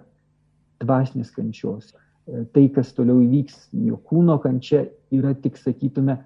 [0.84, 1.94] dvasinės kančios.
[2.26, 6.20] Tai, kas toliau įvyks, jo kūno kančia yra tik, sakytume,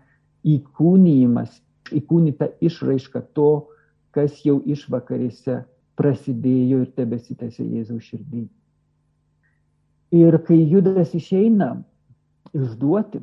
[0.45, 1.55] įkūnyjimas
[1.95, 3.67] įkūnyta išraiška to,
[4.15, 5.61] kas jau išvakarėse
[5.97, 8.45] prasidėjo ir tebesitėsi Jėzaus širdį.
[10.17, 11.73] Ir kai Judas išeina
[12.55, 13.21] išduoti,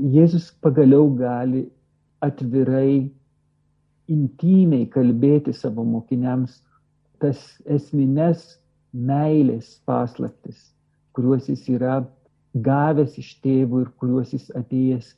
[0.00, 1.66] Jėzus pagaliau gali
[2.24, 3.10] atvirai,
[4.10, 6.58] intimiai kalbėti savo mokiniams
[7.22, 8.42] tas esmines
[8.92, 10.58] meilės paslaptis,
[11.14, 12.00] kuriuos jis yra
[12.54, 15.12] gavęs iš tėvų ir kuriuos jis atėjęs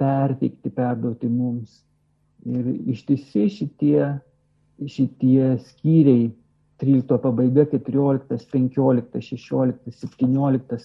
[0.00, 1.82] perteikti, perduoti mums.
[2.42, 4.08] Ir ištisi šitie,
[4.90, 6.32] šitie skyriai,
[6.82, 10.80] 13 pabaiga, 14, 15, 16, 17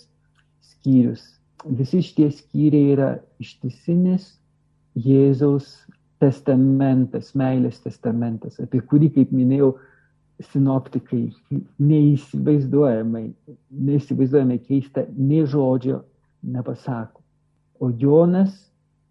[0.61, 1.23] skyrius.
[1.65, 3.09] Visi šitie skyriai yra
[3.41, 4.35] ištisinis
[4.97, 5.86] Jėzaus
[6.21, 9.75] testamentas, meilės testamentas, apie kurį, kaip minėjau,
[10.51, 11.23] sinoptikai
[11.81, 13.23] neįsivaizduojamai,
[13.89, 16.03] neįsivaizduojamai keista, nei žodžio
[16.45, 17.23] nepasako.
[17.81, 18.53] O Jonas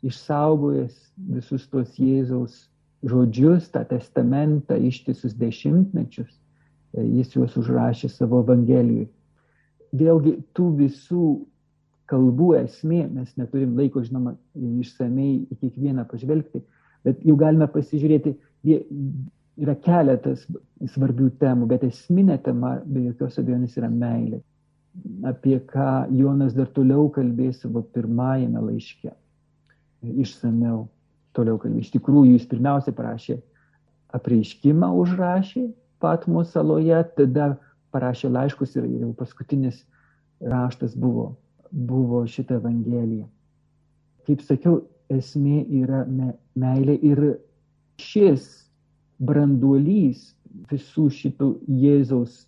[0.06, 0.94] išsaugojęs
[1.34, 2.66] visus tos Jėzaus
[3.06, 6.30] žodžius, tą testamentą ištisus dešimtmečius,
[6.94, 9.08] e, jis juos užrašė savo Evangelijui.
[9.96, 11.26] Vėlgi, tų visų
[12.10, 16.62] kalbų esmė, mes neturim laiko, žinoma, išsamei į kiekvieną pažvelgti,
[17.06, 18.34] bet jau galime pasižiūrėti,
[18.66, 20.44] yra keletas
[20.92, 24.42] svarbių temų, bet esminė tema be jokios abejonės yra meilė,
[25.28, 29.14] apie ką Jonas dar toliau kalbės savo pirmajame laiške
[30.06, 30.86] išsameu
[31.36, 31.82] toliau kalbė.
[31.84, 33.40] Iš tikrųjų, jis pirmiausia parašė
[34.16, 35.66] apreiškimą, užrašė
[36.00, 37.54] Patmo saloje, tada
[37.94, 39.78] parašė laiškus ir jau paskutinis
[40.44, 41.30] raštas buvo,
[41.72, 43.24] buvo šitą Evangeliją.
[44.28, 47.22] Kaip sakiau, esmė yra me, meilė ir
[48.02, 48.46] šis
[49.22, 50.32] branduolys
[50.70, 51.50] visų šitų
[51.82, 52.44] Jėzaus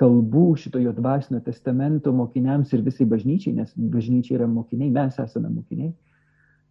[0.00, 5.50] kalbų, šito jo dvasinio testamento mokiniams ir visai bažnyčiai, nes bažnyčia yra mokiniai, mes esame
[5.52, 5.92] mokiniai,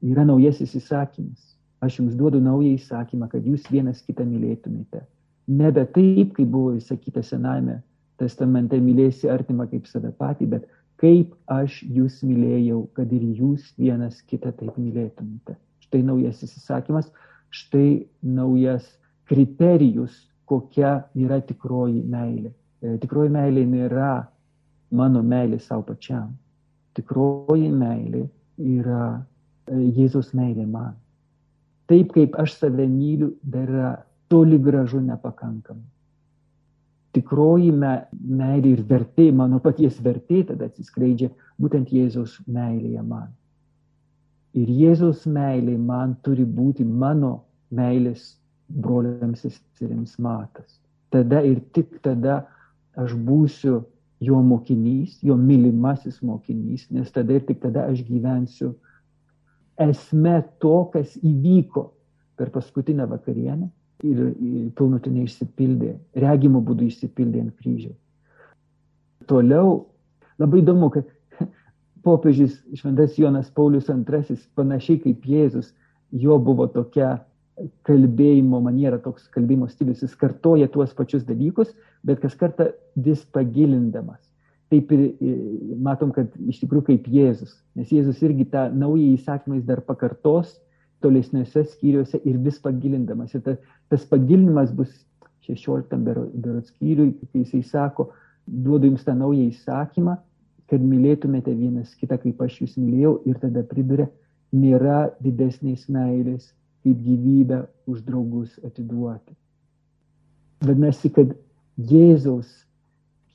[0.03, 1.53] yra naujasis įsakymas.
[1.83, 5.03] Aš jums duodu naują įsakymą, kad jūs vienas kitą mylėtumėte.
[5.51, 7.81] Nebe taip, kaip buvo įsakyta Sename
[8.19, 10.67] testamente, mylėsi artimą kaip save patį, bet
[11.01, 15.57] kaip aš jūs mylėjau, kad ir jūs vienas kitą taip mylėtumėte.
[15.83, 17.09] Štai naujasis įsakymas,
[17.53, 18.85] štai naujas
[19.29, 20.15] kriterijus,
[20.49, 22.53] kokia yra tikroji meilė.
[22.83, 24.13] E, tikroji meilė nėra
[24.93, 26.33] mano meilė savo pačiam.
[26.97, 28.27] Tikroji meilė
[28.57, 29.05] yra
[29.67, 30.93] e, Jėzus meilė man.
[31.89, 33.93] Taip kaip aš save myliu, dar yra
[34.31, 35.83] toli gražu nepakankama.
[37.13, 41.29] Tikroji me, meilė ir vertė, mano paties vertė tada atsiskleidžia
[41.61, 43.27] būtent Jėzaus meilėje man.
[44.57, 48.33] Ir Jėzaus meilė man turi būti mano meilės
[48.69, 50.79] broliams ir seserims matas.
[51.13, 52.43] Tada ir tik tada
[52.97, 53.83] aš būsiu
[54.23, 58.73] jo mokinys, jo mylimasis mokinys, nes tada ir tik tada aš gyvensiu
[59.81, 61.87] esme to, kas įvyko
[62.37, 63.69] per paskutinę vakarienę
[64.03, 64.21] ir
[64.77, 67.99] pilnutinai išsipildė, regimo būdu išsipildė ant kryžiaus.
[69.29, 69.85] Toliau
[70.41, 71.07] labai įdomu, kad
[72.05, 75.71] popiežius Šventas Jonas Paulius II, panašiai kaip Jėzus,
[76.11, 77.15] jo buvo tokia
[77.87, 81.71] kalbėjimo maniera, toks kalbėjimo stilius, jis kartoja tuos pačius dalykus,
[82.03, 84.19] bet kas kartą vis pagilindamas.
[84.73, 85.03] Taip ir
[85.85, 90.55] matom, kad iš tikrųjų kaip Jėzus, nes Jėzus irgi tą naują įsakymą jis dar pakartos
[91.03, 93.35] tolesniuose skyriuose ir vis pagilindamas.
[93.35, 93.55] Ir ta,
[93.91, 94.91] tas pagilinimas bus
[95.47, 98.09] 16 berot skyriui, kai jisai sako,
[98.47, 100.17] duodu jums tą naują įsakymą,
[100.71, 104.07] kad mylėtumėte vienas kitą, kaip aš jūs mylėjau, ir tada priduria,
[104.55, 106.51] nėra didesnės meilės
[106.83, 109.35] kaip gyvybę už draugus atiduoti.
[110.63, 111.31] Vadinasi, kad
[111.79, 112.49] Jėzaus,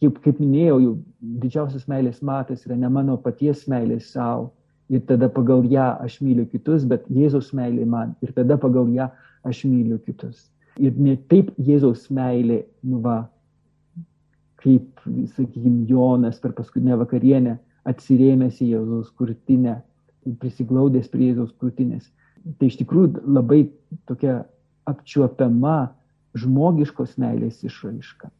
[0.00, 0.92] kaip, kaip minėjau, jau
[1.42, 4.52] didžiausias meilės matas yra ne mano paties meilės savo
[4.88, 9.10] ir tada pagal ją aš myliu kitus, bet Jėzaus meilė man ir tada pagal ją
[9.44, 10.48] aš myliu kitus.
[10.78, 13.18] Ir ne taip Jėzaus meilė, nu va,
[14.62, 14.86] kaip,
[15.34, 19.80] sakykime, Jonas per paskutinę vakarienę atsirėmęs į Jėzaus krūtinę,
[20.40, 22.08] prisiglaudęs prie Jėzaus krūtinės
[22.56, 23.66] tai iš tikrųjų labai
[24.08, 24.42] tokia
[24.88, 25.90] apčiuopiama
[26.38, 28.30] žmogiškos meilės išraiška.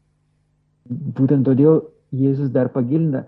[0.89, 1.83] Būtent todėl
[2.15, 3.27] Jėzus dar pagilina,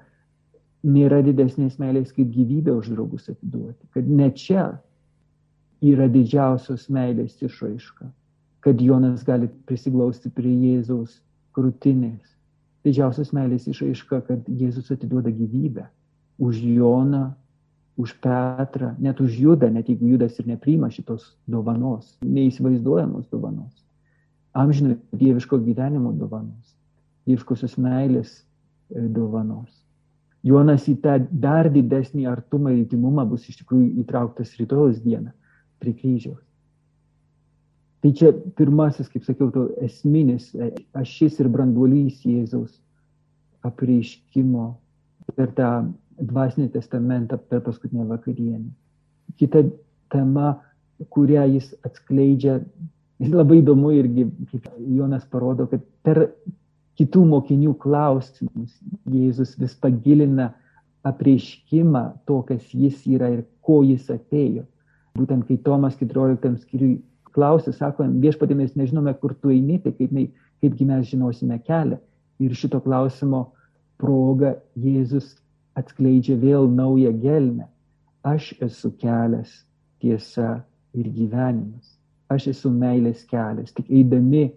[0.83, 3.85] nėra didesnės meilės kaip gyvybę už draugus atiduoti.
[3.93, 4.65] Kad ne čia
[5.81, 8.09] yra didžiausios meilės išraiška.
[8.61, 11.19] Kad Jonas gali prisiglausti prie Jėzaus
[11.57, 12.21] krūtinės.
[12.85, 15.85] Didžiausios meilės išraiška, kad Jėzus atiduoda gyvybę
[16.41, 17.31] už Joną
[17.97, 23.73] už Petrą, net už Judą, net jeigu Judas ir nepriima šitos dovanos, neįsivaizduojamos dovanos,
[24.53, 26.73] amžino dieviško gyvenimo dovanos,
[27.27, 28.41] dieviškosios meilės
[28.89, 29.80] e, dovanos.
[30.43, 35.29] Jonas į tą dar didesnį artumą ir įtimumą bus iš tikrųjų įtrauktas rytojus dieną
[35.81, 36.41] prie kryžiaus.
[38.01, 42.79] Tai čia pirmasis, kaip sakiau, to esminis e, ašis ir branduolys Jėzaus
[43.67, 44.71] apreiškimo
[45.37, 45.69] per tą
[46.17, 48.71] dvasinį testamentą per paskutinę vakarienę.
[49.37, 49.61] Kita
[50.09, 50.55] tema,
[51.13, 52.57] kurią jis atskleidžia,
[53.21, 56.23] labai įdomu irgi, kaip Jonas parodo, kad per
[56.99, 58.73] kitų mokinių klausimus
[59.09, 60.51] Jėzus vis pagilina
[61.07, 64.65] apreiškimą to, kas jis yra ir ko jis atėjo.
[65.17, 66.99] Būtent kai Tomas 14 skyriui
[67.35, 70.13] klausė, sako, viešpatė mes nežinome, kur tu eini, tai kaip,
[70.61, 71.99] kaipgi mes žinosime kelią.
[72.41, 73.51] Ir šito klausimo
[74.01, 75.35] proga Jėzus
[75.77, 77.67] atskleidžia vėl naują gelmę.
[78.23, 79.63] Aš esu kelias,
[80.01, 80.61] tiesa
[80.93, 81.97] ir gyvenimas.
[82.31, 83.73] Aš esu meilės kelias.
[83.75, 84.49] Tik eidami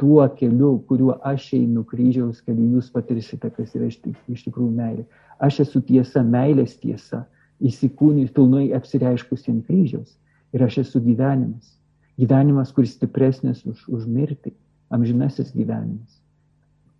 [0.00, 4.00] tuo keliu, kuriuo aš einu kryžiaus keliu, jūs patirsite, kas yra iš,
[4.32, 5.04] iš tikrųjų meilė.
[5.42, 7.24] Aš esu tiesa, meilės tiesa,
[7.62, 10.16] įsikūnys pilnai apsireiškusi ant kryžiaus.
[10.52, 11.76] Ir aš esu gyvenimas.
[12.20, 14.52] Gyvenimas, kuris stipresnis už, už mirtį.
[14.92, 16.18] Amžinasis gyvenimas,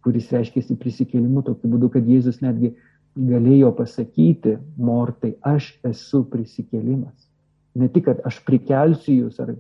[0.00, 2.70] kuris reiškia prisikėlimu tokiu būdu, kad Jėzus netgi
[3.12, 7.28] galėjo pasakyti mortai, aš esu prisikėlimas.
[7.76, 9.52] Ne tik, kad aš prikelsiu jūs, ar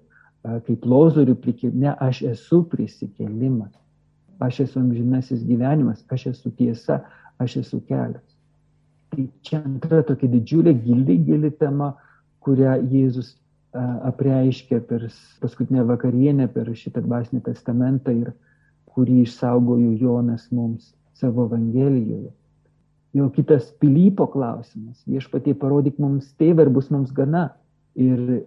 [0.42, 3.72] kaip lozorių prikėlimas, ne, aš esu prisikėlimas.
[4.42, 7.02] Aš esu amžinasis gyvenimas, aš esu tiesa,
[7.42, 8.24] aš esu kelias.
[9.12, 11.92] Tai čia antra tokia didžiulė, gili, gili tema,
[12.42, 13.36] kurią Jėzus
[13.72, 15.06] apreiškė per
[15.40, 18.32] paskutinę vakarienę, per šitą dvasinį testamentą ir
[18.92, 22.32] kurį išsaugojo Jonas mums savo Evangelijoje.
[23.16, 25.00] Jau kitas Pilypo klausimas.
[25.08, 27.50] Viešpatie parodyk mums tėvą ir bus mums gana.
[27.94, 28.44] Ir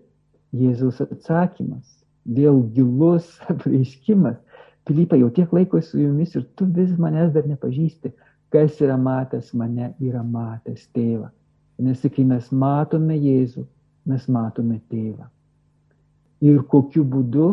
[0.55, 2.05] Jėzaus atsakymas.
[2.25, 4.37] vėl gilus apreiškimas.
[4.85, 8.11] Pilypai, jau tiek laiko su jumis ir tu vis manęs dar nepažįsti.
[8.53, 11.31] Kas yra matęs mane, yra matęs tėvą.
[11.81, 13.65] Nes kai mes matome Jėzų,
[14.07, 15.25] mes matome tėvą.
[16.45, 17.49] Ir kokiu būdu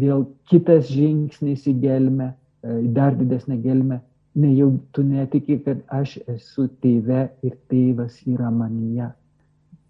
[0.00, 2.32] vėl kitas žingsnis į gelmę,
[2.64, 4.00] e, dar didesnę gelmę,
[4.34, 9.12] ne jau tu netiki, kad aš esu tėve ir tėvas yra manyje.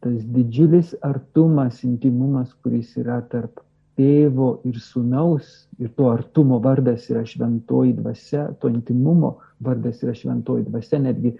[0.05, 3.63] Tas didžiulis artumas, intimumas, kuris yra tarp
[3.97, 5.47] tėvo ir sunaus,
[5.81, 11.33] ir to artumo vardas yra šventoji dvasia, to intimumo vardas yra šventoji dvasia, netgi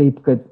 [0.00, 0.46] taip, kad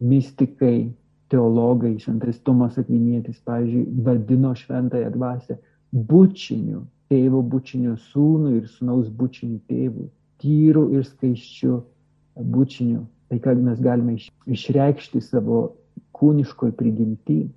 [0.00, 0.90] mystikai,
[1.30, 5.58] teologai, šventas Tomas Akvinėtis, pavyzdžiui, vadino šventąją dvasę
[5.90, 10.06] bučiniu, tėvo bučiniu sūnų ir sunaus bučiniu tėvų,
[10.42, 11.80] tyru ir skaiščiu
[12.54, 13.04] bučiniu.
[13.30, 14.16] Tai, kad mes galime
[14.50, 15.60] išreikšti savo
[16.20, 17.48] kūniškoje prigimtyje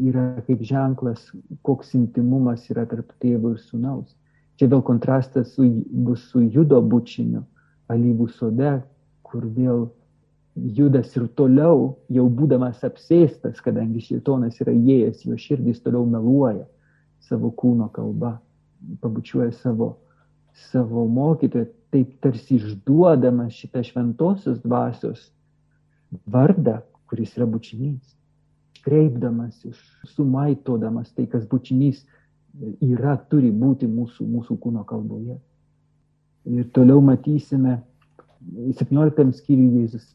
[0.00, 1.30] yra kaip ženklas,
[1.66, 4.16] koks intimumas yra tarp tėvo ir sunaus.
[4.58, 7.44] Čia vėl kontrastas su, bus su judo bučiniu,
[7.92, 8.80] alyvų sode,
[9.24, 9.86] kur vėl
[10.56, 16.66] judas ir toliau, jau būdamas apsėstas, kadangi šitonas yra įėjęs, jo širdis toliau meluoja
[17.28, 18.38] savo kūno kalba,
[19.00, 19.94] pabučiuoja savo,
[20.70, 25.30] savo mokytoją, taip tarsi išduodamas šitą šventosios dvasios
[26.30, 28.16] vardą, kuris yra bučinys
[28.84, 29.78] kreipdamasis,
[30.14, 32.02] sumaitodamas tai, kas bučinys
[32.84, 35.36] yra, turi būti mūsų, mūsų kūno kalboje.
[36.50, 37.78] Ir toliau matysime,
[38.80, 40.06] 17 skyriui Jėzus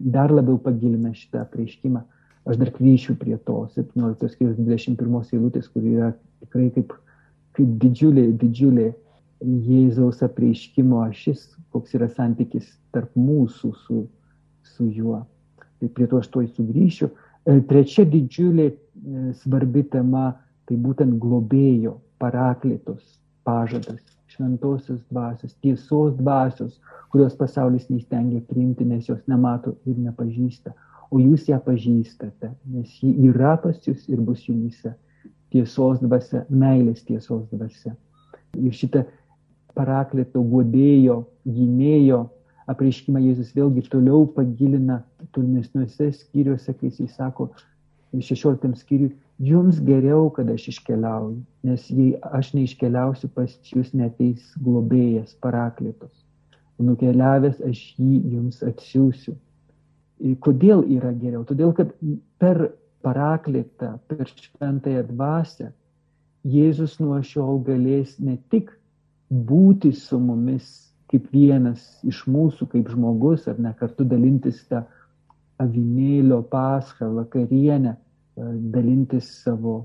[0.00, 2.00] dar labiau pagilina šitą prieškimą.
[2.46, 6.94] Aš dar grįšiu prie to 17 skyrius 21 eilutės, kur yra tikrai kaip,
[7.58, 8.92] kaip didžiulė, didžiulė
[9.44, 14.04] Jėzaus apreiškimo ašis, koks yra santykis tarp mūsų su,
[14.64, 15.26] su juo.
[15.80, 17.10] Tai prie to aš tuoj sugrįšiu.
[17.46, 18.76] E, trečia didžiulė e,
[19.42, 20.32] svarbi tema
[20.66, 23.02] tai būtent globėjo, paraklitos
[23.46, 24.00] pažadas,
[24.32, 26.80] šventosios dvasios, tiesos dvasios,
[27.12, 30.74] kurios pasaulis neįstengia priimti, nes jos nemato ir nepažįsta.
[31.14, 34.96] O jūs ją pažįstate, nes ji yra pas jūs ir bus jumise.
[35.54, 37.94] Tiesos dvasia, meilės tiesos dvasia.
[38.58, 39.04] Ir šitą
[39.76, 42.24] paraklito godėjo, gynėjo
[42.70, 45.00] apreiškimą Jėzus vėlgi toliau pagilina
[45.36, 47.50] tolimesniuose skyriuose, kai jis sako
[48.14, 55.34] 16 skyriui, jums geriau, kad aš iškeliauju, nes jei aš neiškeliausiu, pas jūs neteis globėjas,
[55.42, 56.14] paraklitos.
[56.78, 59.36] Nukeliavęs aš jį jums atsiųsiu.
[60.44, 61.44] Kodėl yra geriau?
[61.48, 61.92] Todėl, kad
[62.40, 62.70] per
[63.04, 65.72] paraklitą, per šventąją dvasę
[66.46, 68.70] Jėzus nuo šiol galės ne tik
[69.28, 74.82] būti su mumis kaip vienas iš mūsų, kaip žmogus, ar ne kartu dalintis tą
[75.62, 79.78] avinėlio paschą, vakarienę, e, dalintis savo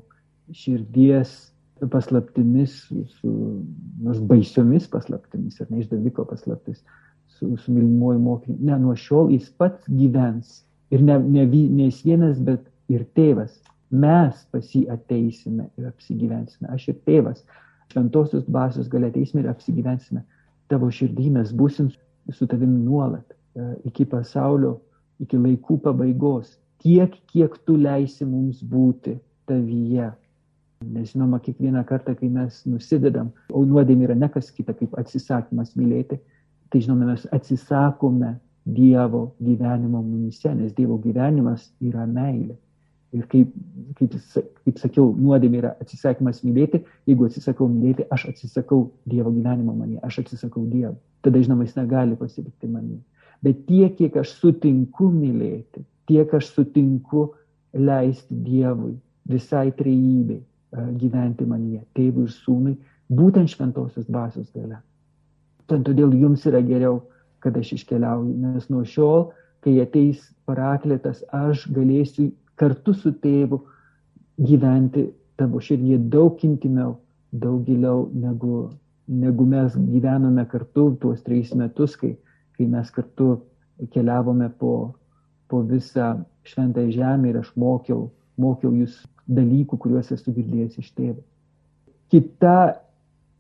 [0.52, 1.52] širdies
[1.92, 2.74] paslaptimis,
[3.18, 3.32] su
[4.02, 6.82] nors baisiomis paslaptimis, ar ne išdaviko paslaptis,
[7.38, 8.60] su, su mylimuoju mokiniu.
[8.68, 10.62] Ne, nuo šiol jis pats gyvens.
[10.92, 13.56] Ir ne, ne, ne jis vienas, bet ir tėvas.
[13.92, 16.70] Mes pas jį ateisime ir apsigyvensime.
[16.76, 17.42] Aš ir tėvas.
[17.92, 20.22] Šventosios dvasios galia ateisime ir apsigyvensime
[20.72, 21.92] tavo širdį mes būsim
[22.32, 24.78] su tavim nuolat e, iki pasaulio,
[25.22, 29.18] iki laikų pabaigos, tiek, kiek tu leisi mums būti
[29.50, 30.12] tavyje.
[30.92, 35.76] Nes žinoma, kiekvieną kartą, kai mes nusidedam, o nuodėmė yra ne kas kita kaip atsisakymas
[35.78, 36.18] mylėti,
[36.74, 42.56] tai žinoma, mes atsisakome Dievo gyvenimo mumise, nes Dievo gyvenimas yra meilė.
[43.12, 43.52] Ir kaip,
[44.00, 44.14] kaip,
[44.64, 46.80] kaip sakiau, nuodėmė yra atsisakymas mylėti.
[47.10, 50.96] Jeigu atsisakau mylėti, aš atsisakau Dievo gyvenimo mane, aš atsisakau Dievo.
[51.22, 53.02] Tada, žinoma, jis negali pasilikti mane.
[53.44, 57.28] Bet tiek, kiek aš sutinku mylėti, tiek aš sutinku
[57.74, 58.96] leisti Dievui,
[59.28, 62.78] visai trejybei e, gyventi manyje, tėvui ir sūnui,
[63.12, 64.80] būtent šventosios dvasios gale.
[65.68, 67.02] Todėl jums yra geriau,
[67.42, 69.30] kad aš iškeliauju, nes nuo šiol,
[69.66, 72.30] kai ateis parakletas, aš galėsiu
[72.62, 73.60] kartu su tėvu
[74.42, 75.08] gyventi
[75.40, 76.96] tavo širdyje daug intimiau,
[77.32, 78.70] daug giliau negu,
[79.08, 82.14] negu mes gyvenome kartu tuos trejus metus, kai,
[82.58, 83.34] kai mes kartu
[83.94, 84.94] keliavome po,
[85.50, 86.14] po visą
[86.46, 89.00] šventą žemę ir aš mokiau, mokiau jūs
[89.32, 91.22] dalykų, kuriuos esu girdėjęs iš tėvo.
[92.12, 92.56] Kita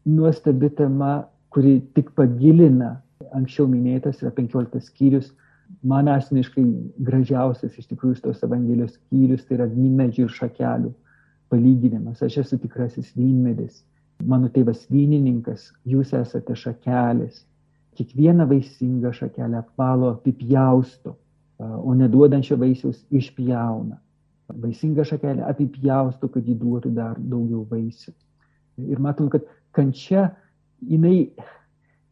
[0.08, 2.96] nuostabi tema, kuri tik pagilina
[3.36, 5.32] anksčiau minėtas, yra 15 skyrius
[5.84, 6.64] man asmeniškai
[7.08, 10.92] gražiausias iš tikrųjų tos Evangelijos skyrius tai yra vynmedžių ir šakelių
[11.52, 12.22] palyginimas.
[12.24, 13.82] Aš esu tikrasis vynmedis,
[14.24, 17.44] mano tėvas vynininkas, jūs esate šakelės.
[17.98, 21.18] Kiekvieną vaisingą šakelę apvalo apipjausto,
[21.60, 24.00] o neduodančio vaisiaus išpjauna.
[24.62, 28.14] Vaisinga šakelė apipjausto, kad jį duotų dar daugiau vaisių.
[28.88, 29.46] Ir matom, kad
[29.76, 30.32] kančia,
[30.82, 31.32] jinai,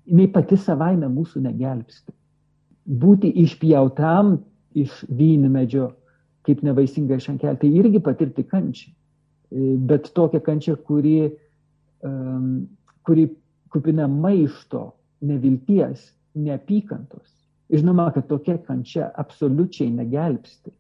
[0.08, 2.14] jinai pati savaime mūsų negelbsti.
[2.90, 4.40] Būti išpjautam
[4.78, 5.92] iš vynmedžio,
[6.48, 8.92] kaip nevaisinga šankelti, tai irgi patirti kančią.
[9.90, 11.30] Bet tokia kančia, kuri,
[12.06, 12.68] um,
[13.06, 13.28] kuri
[13.74, 17.36] kupina maišto, nevilties, neapykantos.
[17.70, 20.72] Žinoma, kad tokia kančia absoliučiai negelbsti,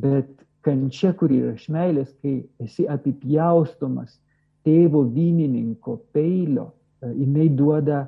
[0.00, 0.30] bet
[0.64, 4.16] kančia, kuri yra iš meilės, kai esi apipjaustomas
[4.64, 8.06] tėvo vynininko peilio, e, jinai duoda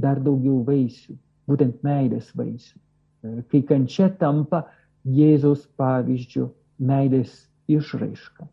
[0.00, 1.16] dar daugiau vaisių,
[1.48, 2.78] būtent meilės vaisių.
[3.22, 4.64] E, kai kančia tampa
[5.06, 6.46] Jėzaus pavyzdžių
[6.82, 7.32] meilės
[7.70, 8.46] išraiška.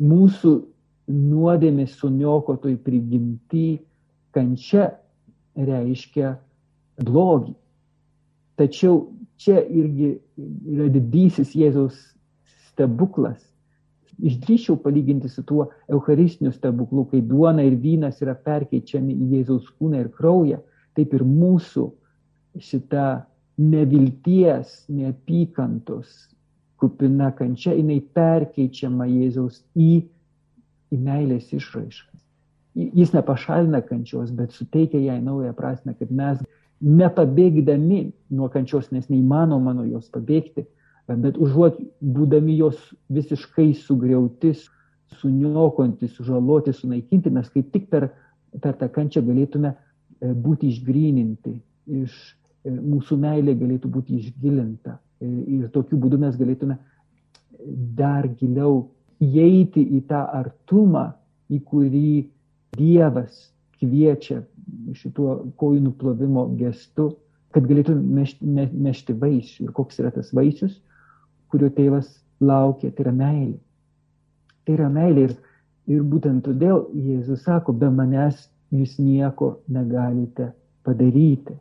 [0.00, 0.52] Mūsų
[1.10, 3.80] nuodėmės suniokotoj prigimti
[4.34, 4.92] kančia
[5.58, 6.36] reiškia
[7.02, 7.54] blogį.
[8.60, 9.08] Tačiau
[9.40, 11.96] čia irgi yra didysis Jėzaus
[12.70, 13.40] stebuklas.
[14.20, 20.02] Išdryščiau palyginti su tuo Eucharistiniu stebuklu, kai duona ir vynas yra perkeičiami į Jėzaus kūną
[20.04, 20.60] ir kraują,
[20.94, 21.86] taip ir mūsų
[22.60, 23.06] šita
[23.60, 26.30] nevilties, neapykantos
[26.80, 30.00] kupina kančia, jinai perkeičiama Jėzaus į,
[30.90, 32.16] į meilės išraišką.
[32.80, 36.40] Jis nepašalina kančios, bet suteikia jai naują prasme, kad mes
[36.80, 38.00] nepabėgdami
[38.32, 40.64] nuo kančios, nes neįmanoma nuo jos pabėgti,
[41.10, 42.78] bet užuot būdami jos
[43.12, 44.54] visiškai sugriauti,
[45.20, 48.08] suniokonti, sužaloti, sunaikinti, mes kaip tik per,
[48.62, 51.56] per tą kančią galėtume e, būti išgryninti,
[52.04, 52.14] iš,
[52.66, 56.76] mūsų meilė galėtų būti išgilinta ir tokiu būdu mes galėtume
[57.96, 58.88] dar giliau
[59.20, 61.10] įeiti į tą artumą,
[61.52, 62.12] į kurį
[62.78, 63.50] Dievas
[63.80, 64.44] kviečia
[64.94, 67.10] šituo kojų nuplovimo gestu,
[67.50, 69.64] kad galėtų nešti, nešti vaisių.
[69.66, 70.76] Ir koks yra tas vaisius,
[71.50, 73.58] kurio tėvas laukia, tai yra meilė.
[74.64, 75.34] Tai yra meilė ir,
[75.90, 80.52] ir būtent todėl Jėzus sako, be manęs jūs nieko negalite
[80.86, 81.58] padaryti.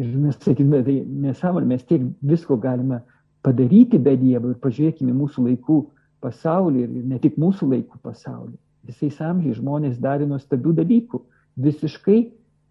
[0.00, 3.00] Ir mes sakytume, tai nesąmonė, mes tiek visko galime
[3.46, 5.80] padaryti be Dievo ir pažiūrėkime mūsų laikų
[6.24, 11.20] pasaulį ir ne tik mūsų laikų pasaulį visais amžiais žmonės darė nuostabių dalykų,
[11.64, 12.18] visiškai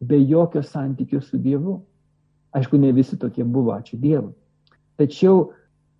[0.03, 1.79] be jokio santykio su Dievu.
[2.53, 4.33] Aišku, ne visi tokie buvo, ačiū Dievui.
[4.99, 5.53] Tačiau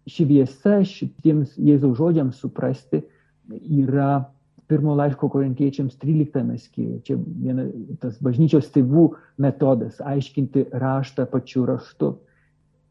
[0.09, 3.01] šviesa šitiems Jėzaus žodžiams suprasti
[3.49, 4.27] yra
[4.67, 7.01] pirmo laiško korintiečiams 13 skyriuje.
[7.07, 7.65] Čia viena,
[8.01, 9.09] tas bažnyčios tėvų
[9.41, 12.13] metodas- aiškinti raštą pačiu raštu.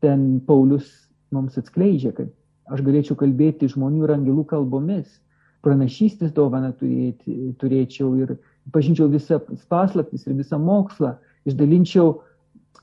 [0.00, 0.90] Ten Paulius
[1.30, 2.28] mums atskleidžia, kad
[2.70, 5.20] aš galėčiau kalbėti žmonių ir angelų kalbomis,
[5.62, 8.36] pranašystės dovaną turėti, turėčiau ir
[8.74, 9.38] pažinčiau visą
[9.70, 11.16] paslaptis ir visą mokslą,
[11.46, 12.20] išdalinčiau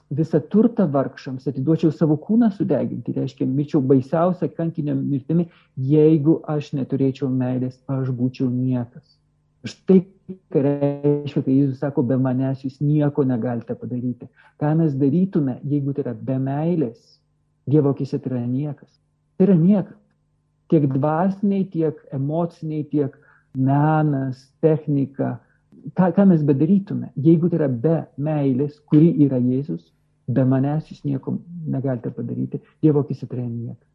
[0.10, 5.48] visą turtą vargšams, atiduočiau savo kūną sudeginti, reiškia, mirčiau baisiausią kankinio mirtimi,
[5.78, 9.06] jeigu aš neturėčiau meilės, aš būčiau niekas.
[9.68, 10.02] Štai
[10.54, 14.30] ką reiškia, kai Jėzus sako, be manęs jūs nieko negalite padaryti.
[14.62, 17.00] Ką mes darytume, jeigu tai yra be meilės,
[17.70, 18.90] Dievo akise tai yra niekas.
[19.38, 20.00] Tai yra niekas
[20.70, 23.16] tiek dvasiniai, tiek emociniai, tiek
[23.58, 25.38] menas, technika,
[25.98, 29.90] ką, ką mes bedarytume, jeigu tai yra be meilės, kuri yra Jėzus,
[30.30, 31.36] be manęs jūs nieko
[31.68, 33.88] negalite padaryti, Dievo akise tai yra niekas.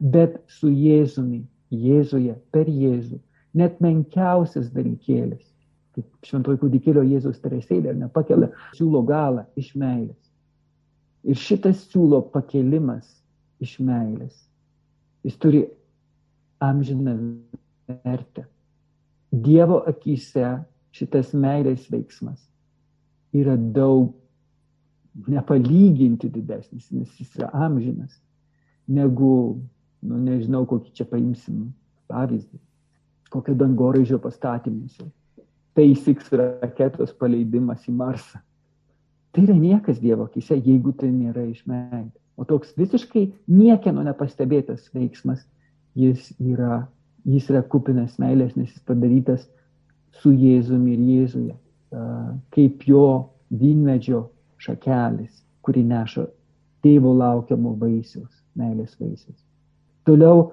[0.00, 3.20] Bet su Jėzumi, Jėzuje, per Jėzų,
[3.56, 5.44] net menkiausias dalykėlis,
[5.96, 10.20] kaip šventoji kūdikėlio Jėzus teresėlė, nepakelia siūlo galą iš meilės.
[11.26, 13.08] Ir šitas siūlo pakelimas
[13.62, 14.34] iš meilės.
[15.26, 15.64] Jis turi
[16.62, 17.16] amžiną
[18.04, 18.44] vertę.
[19.32, 20.58] Dievo akise
[20.94, 22.44] šitas meilės veiksmas
[23.36, 24.14] yra daug
[25.24, 28.18] nepalyginti didesnis, nes jis yra amžinas,
[28.88, 29.58] negu,
[30.04, 31.70] nu nežinau, kokį čia paimsim
[32.10, 32.58] pavyzdį,
[33.32, 34.98] kokio dangoraižio pastatymus.
[35.76, 38.40] SpaceX raketos paleidimas į Marsą.
[39.32, 42.14] Tai yra niekas Dievo akise, jeigu tai nėra iš meilės.
[42.36, 45.42] O toks visiškai niekieno nepastebėtas veiksmas
[45.96, 46.86] jis yra,
[47.28, 49.44] jis yra kupinas meilės, nes jis padarytas
[50.22, 51.56] su Jėzumi ir Jėzuje,
[52.56, 53.06] kaip jo
[53.52, 54.22] vynmedžio
[54.66, 55.32] šakelis,
[55.66, 56.26] kuri neša
[56.84, 59.38] tėvo laukiamo vaisiaus, meilės vaisiaus.
[60.06, 60.50] Toliau,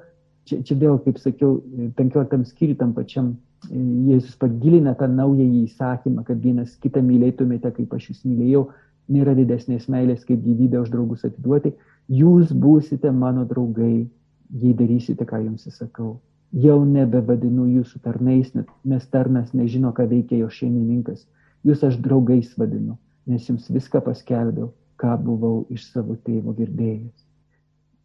[0.50, 1.60] čia, čia vėl, kaip sakiau,
[2.00, 3.34] 15 skyriui tam pačiam
[3.70, 8.66] e, Jėzus pagilina tą naująjį įsakymą, kad vienas kitą mylėtumėte, kaip aš jūs mylėjau,
[9.14, 11.74] nėra didesnės meilės, kaip gyvybę už draugus atiduoti.
[12.12, 14.08] Jūs būsite mano draugai,
[14.54, 16.18] jei darysite, ką jums įsakau.
[16.54, 18.52] Jau nebevadinu jūsų tarnais,
[18.86, 21.24] nes tarnas nežino, ką veikia jo šeimininkas.
[21.66, 22.98] Jūs aš draugais vadinu,
[23.30, 27.26] nes jums viską paskelbiau, ką buvau iš savo tėvo girdėjęs.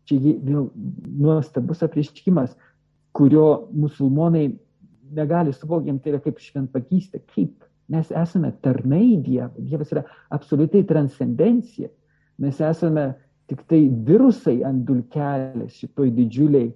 [0.09, 0.69] Čia vėl
[1.21, 2.55] nuostabus apriškimas,
[3.12, 4.47] kurio musulmonai
[5.12, 7.64] negali suvokti, tai yra kaip šventpakystė, kaip?
[7.89, 10.05] Mes esame tarnai Dievui, Dievas yra
[10.37, 11.89] absoliutai transcendencija,
[12.39, 13.14] mes esame
[13.49, 16.69] tik tai virusai ant dulkelės šitoj didžiuliai,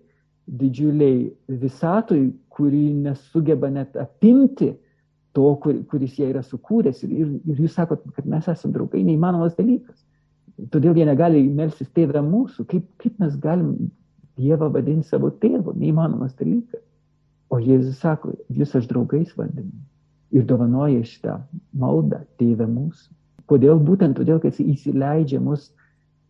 [0.49, 1.27] didžiuliai
[1.63, 2.23] visatoj,
[2.53, 4.73] kuri nesugeba net apimti
[5.37, 7.03] to, kur, kuris jie yra sukūręs.
[7.07, 9.99] Ir, ir, ir jūs sakot, kad mes esame draugai, neįmanomas dalykas.
[10.73, 12.67] Todėl jie negali melsis tėvę mūsų.
[12.71, 13.91] Kaip, kaip mes galim
[14.41, 15.75] Dievą vadinti savo tėvu?
[15.77, 16.81] Neįmanomas dalykas.
[17.53, 19.73] O Jėzus sako, jūs aš draugais vadinu.
[20.33, 21.37] Ir dovanoja šitą
[21.77, 23.11] maldą tėvę mūsų.
[23.51, 23.81] Kodėl?
[23.85, 25.69] Būtent todėl, kad jis įsileidžia mus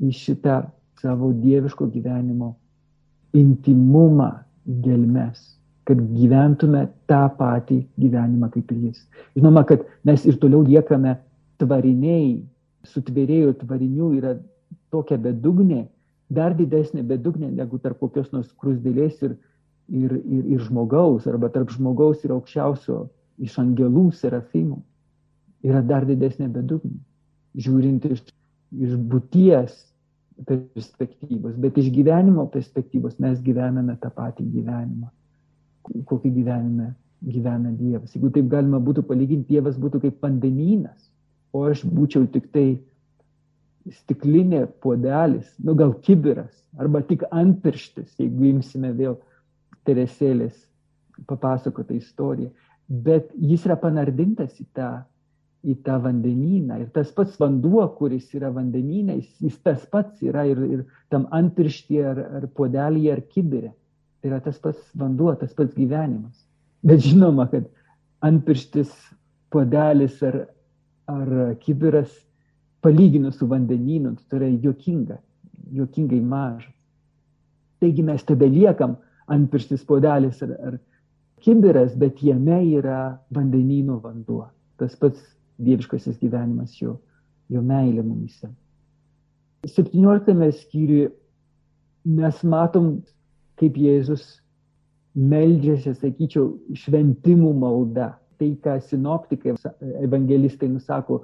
[0.02, 0.64] į šitą
[0.98, 2.56] savo dieviško gyvenimo
[3.38, 4.30] intimumą
[4.66, 5.42] gelmes,
[5.88, 9.02] kad gyventume tą patį gyvenimą kaip ir jis.
[9.36, 11.16] Žinoma, kad mes ir toliau liekame
[11.62, 12.42] tvariniai,
[12.86, 14.36] sutvėrėjų tvarinių yra
[14.94, 15.86] tokia bedugnė,
[16.32, 19.36] dar didesnė bedugnė negu tarp kokios nors krusdėlės ir,
[19.88, 23.06] ir, ir, ir žmogaus, arba tarp žmogaus ir aukščiausio
[23.42, 24.80] iš angelų serafimų.
[25.66, 26.98] Yra dar didesnė bedugnė,
[27.54, 28.22] žiūrint iš,
[28.72, 29.74] iš būties
[30.46, 35.10] perspektyvos, bet iš gyvenimo perspektyvos mes gyvename tą patį gyvenimą,
[36.08, 38.14] kokį gyvenime gyvena Dievas.
[38.14, 41.10] Jeigu taip galima būtų palyginti, Dievas būtų kaip vandenynas,
[41.54, 42.66] o aš būčiau tik tai
[43.90, 49.18] stiklinė puodelis, nu gal kibiras, arba tik antpirštis, jeigu imsime vėl
[49.86, 50.54] Teresėlės
[51.26, 52.52] papasakotą istoriją.
[52.86, 54.90] Bet jis yra panardintas į tą
[55.62, 56.80] į tą vandenyną.
[56.82, 60.80] Ir tas pats vanduo, kuris yra vandenyne, jis, jis tas pats yra ir, ir
[61.12, 63.70] tam antpirštį ar, ar puodelį ar kibirė.
[64.22, 66.44] Yra tas pats vanduo, tas pats gyvenimas.
[66.86, 67.66] Bet žinoma, kad
[68.22, 68.92] antpirštis,
[69.52, 70.44] puodelis ar,
[71.10, 72.12] ar kibiras
[72.82, 75.18] palyginus su vandenynu, tai yra juokinga,
[75.74, 76.74] juokingai mažas.
[77.82, 78.96] Taigi mes tebeliekam
[79.30, 80.78] antpirštis, puodelis ar, ar
[81.42, 84.46] kibiras, bet jame yra vandenyno vanduo.
[84.78, 85.22] Tas pats
[85.62, 86.96] dieviškasis gyvenimas, jo,
[87.50, 88.50] jo meilė mumise.
[89.66, 91.10] 17 skyriuje
[92.18, 92.96] mes matom,
[93.62, 94.24] kaip Jėzus
[95.14, 98.16] meldžiasi, sakyčiau, šventimų malda.
[98.40, 99.54] Tai, ką sinoptikai,
[100.02, 101.20] evangelistai nusako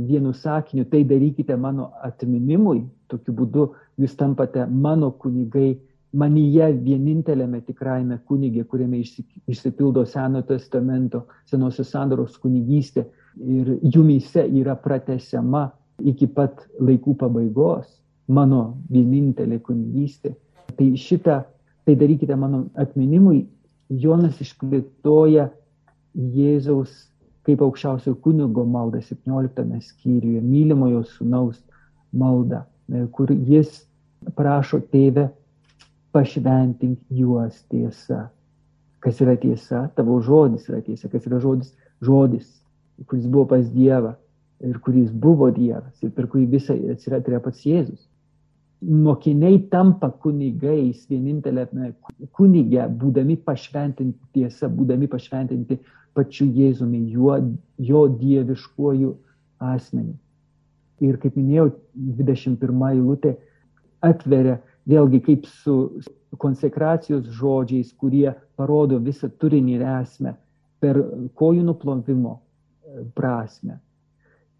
[0.00, 3.66] vienu sakiniu, tai darykite mano atminimui, tokiu būdu
[4.00, 5.74] jūs tampate mano kunigai,
[6.16, 13.04] manyje vienintelėme tikrajame kunigė, kuriame išsipildo Senojo testamento, Senosios sandoros kunigystė
[13.36, 15.66] ir jumyse yra pratesiama
[16.04, 17.88] iki pat laikų pabaigos
[18.28, 20.34] mano vienintelė kunigystė.
[20.76, 21.42] Tai šitą,
[21.86, 23.44] tai darykite mano atminimui,
[23.88, 25.48] Jonas išplėtoja
[26.16, 26.92] Jėzaus
[27.46, 31.60] kaip aukščiausio kunigo maldą 17 skyriuje, mylimojo sunaus
[32.10, 32.64] maldą,
[33.14, 33.84] kur jis
[34.34, 35.28] prašo tėvę
[36.16, 38.26] pašventink juos tiesa.
[38.98, 39.84] Kas yra tiesa?
[39.94, 41.12] Tavo žodis yra tiesa.
[41.12, 41.70] Kas yra žodis?
[42.02, 42.48] Žodis
[43.04, 44.14] kuris buvo pas Dievą
[44.60, 48.06] ir kuris buvo Dievas ir per kurį visą atsiratė pats Jėzus.
[48.82, 51.64] Mokiniai tampa kunigais vienintelė
[52.36, 55.78] kunigė, būdami pašventinti tiesa, būdami pašventinti
[56.16, 57.38] pačiu Jėzumi, jo,
[57.78, 59.14] jo dieviškuoju
[59.72, 60.16] asmeniu.
[61.04, 63.34] Ir kaip minėjau, 21 eilutė
[64.04, 64.58] atveria
[64.88, 65.76] vėlgi kaip su
[66.40, 70.36] konsekracijos žodžiais, kurie parodo visą turinį ir esmę
[70.80, 71.00] per
[71.40, 72.38] kojų nuplovimo,
[73.16, 73.80] prasme.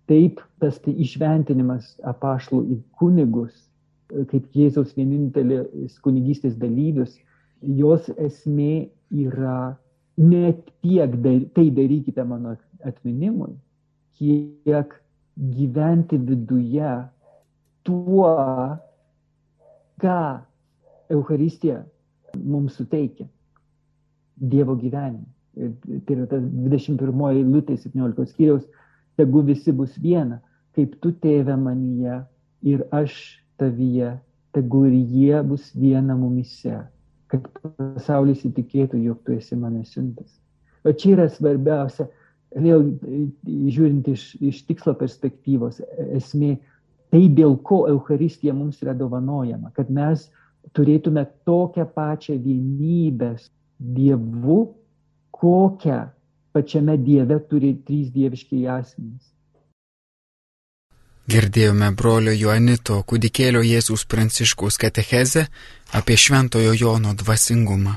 [0.06, 3.54] Taip, tas tai išventinimas apašlų į kunigus,
[4.30, 7.16] kaip Jėzaus vienintelės kunigystės dalyvius,
[7.62, 9.76] jos esmė yra
[10.16, 10.52] ne
[10.84, 11.16] tiek
[11.54, 13.54] tai darykite mano atminimui,
[14.16, 14.94] kiek
[15.36, 16.92] gyventi viduje
[17.86, 18.32] tuo,
[20.00, 20.20] ką
[21.10, 21.84] Euharistija
[22.44, 23.26] mums suteikia.
[24.36, 25.24] Dievo gyvenimą.
[25.56, 28.64] Tai yra tas 21 eilutė 17 skyriaus,
[29.16, 30.42] tegu visi bus viena,
[30.76, 32.18] kaip tu tėve manyje
[32.68, 33.14] ir aš
[33.60, 34.14] tavyje,
[34.56, 36.78] tegu ir jie bus viena mumise,
[37.32, 40.30] kad pasaulis įtikėtų, jog tu esi mane siuntas.
[40.86, 42.06] O čia yra svarbiausia,
[42.54, 42.86] vėl
[43.44, 45.82] žiūrint iš, iš tikslo perspektyvos,
[46.14, 46.54] esmė,
[47.10, 50.28] tai dėl ko Euharistija mums yra dovanojama, kad mes
[50.76, 53.34] turėtume tokią pačią vienybę
[53.76, 54.60] Dievu
[55.40, 56.08] kokią
[56.52, 59.32] pačiame Dieve turi trys dieviškiai asmenys.
[61.26, 65.48] Girdėjome brolio Joanito kūdikėlio Jėzus Pranciškaus katechezę
[65.98, 67.96] apie Šventojo Jono dvasingumą.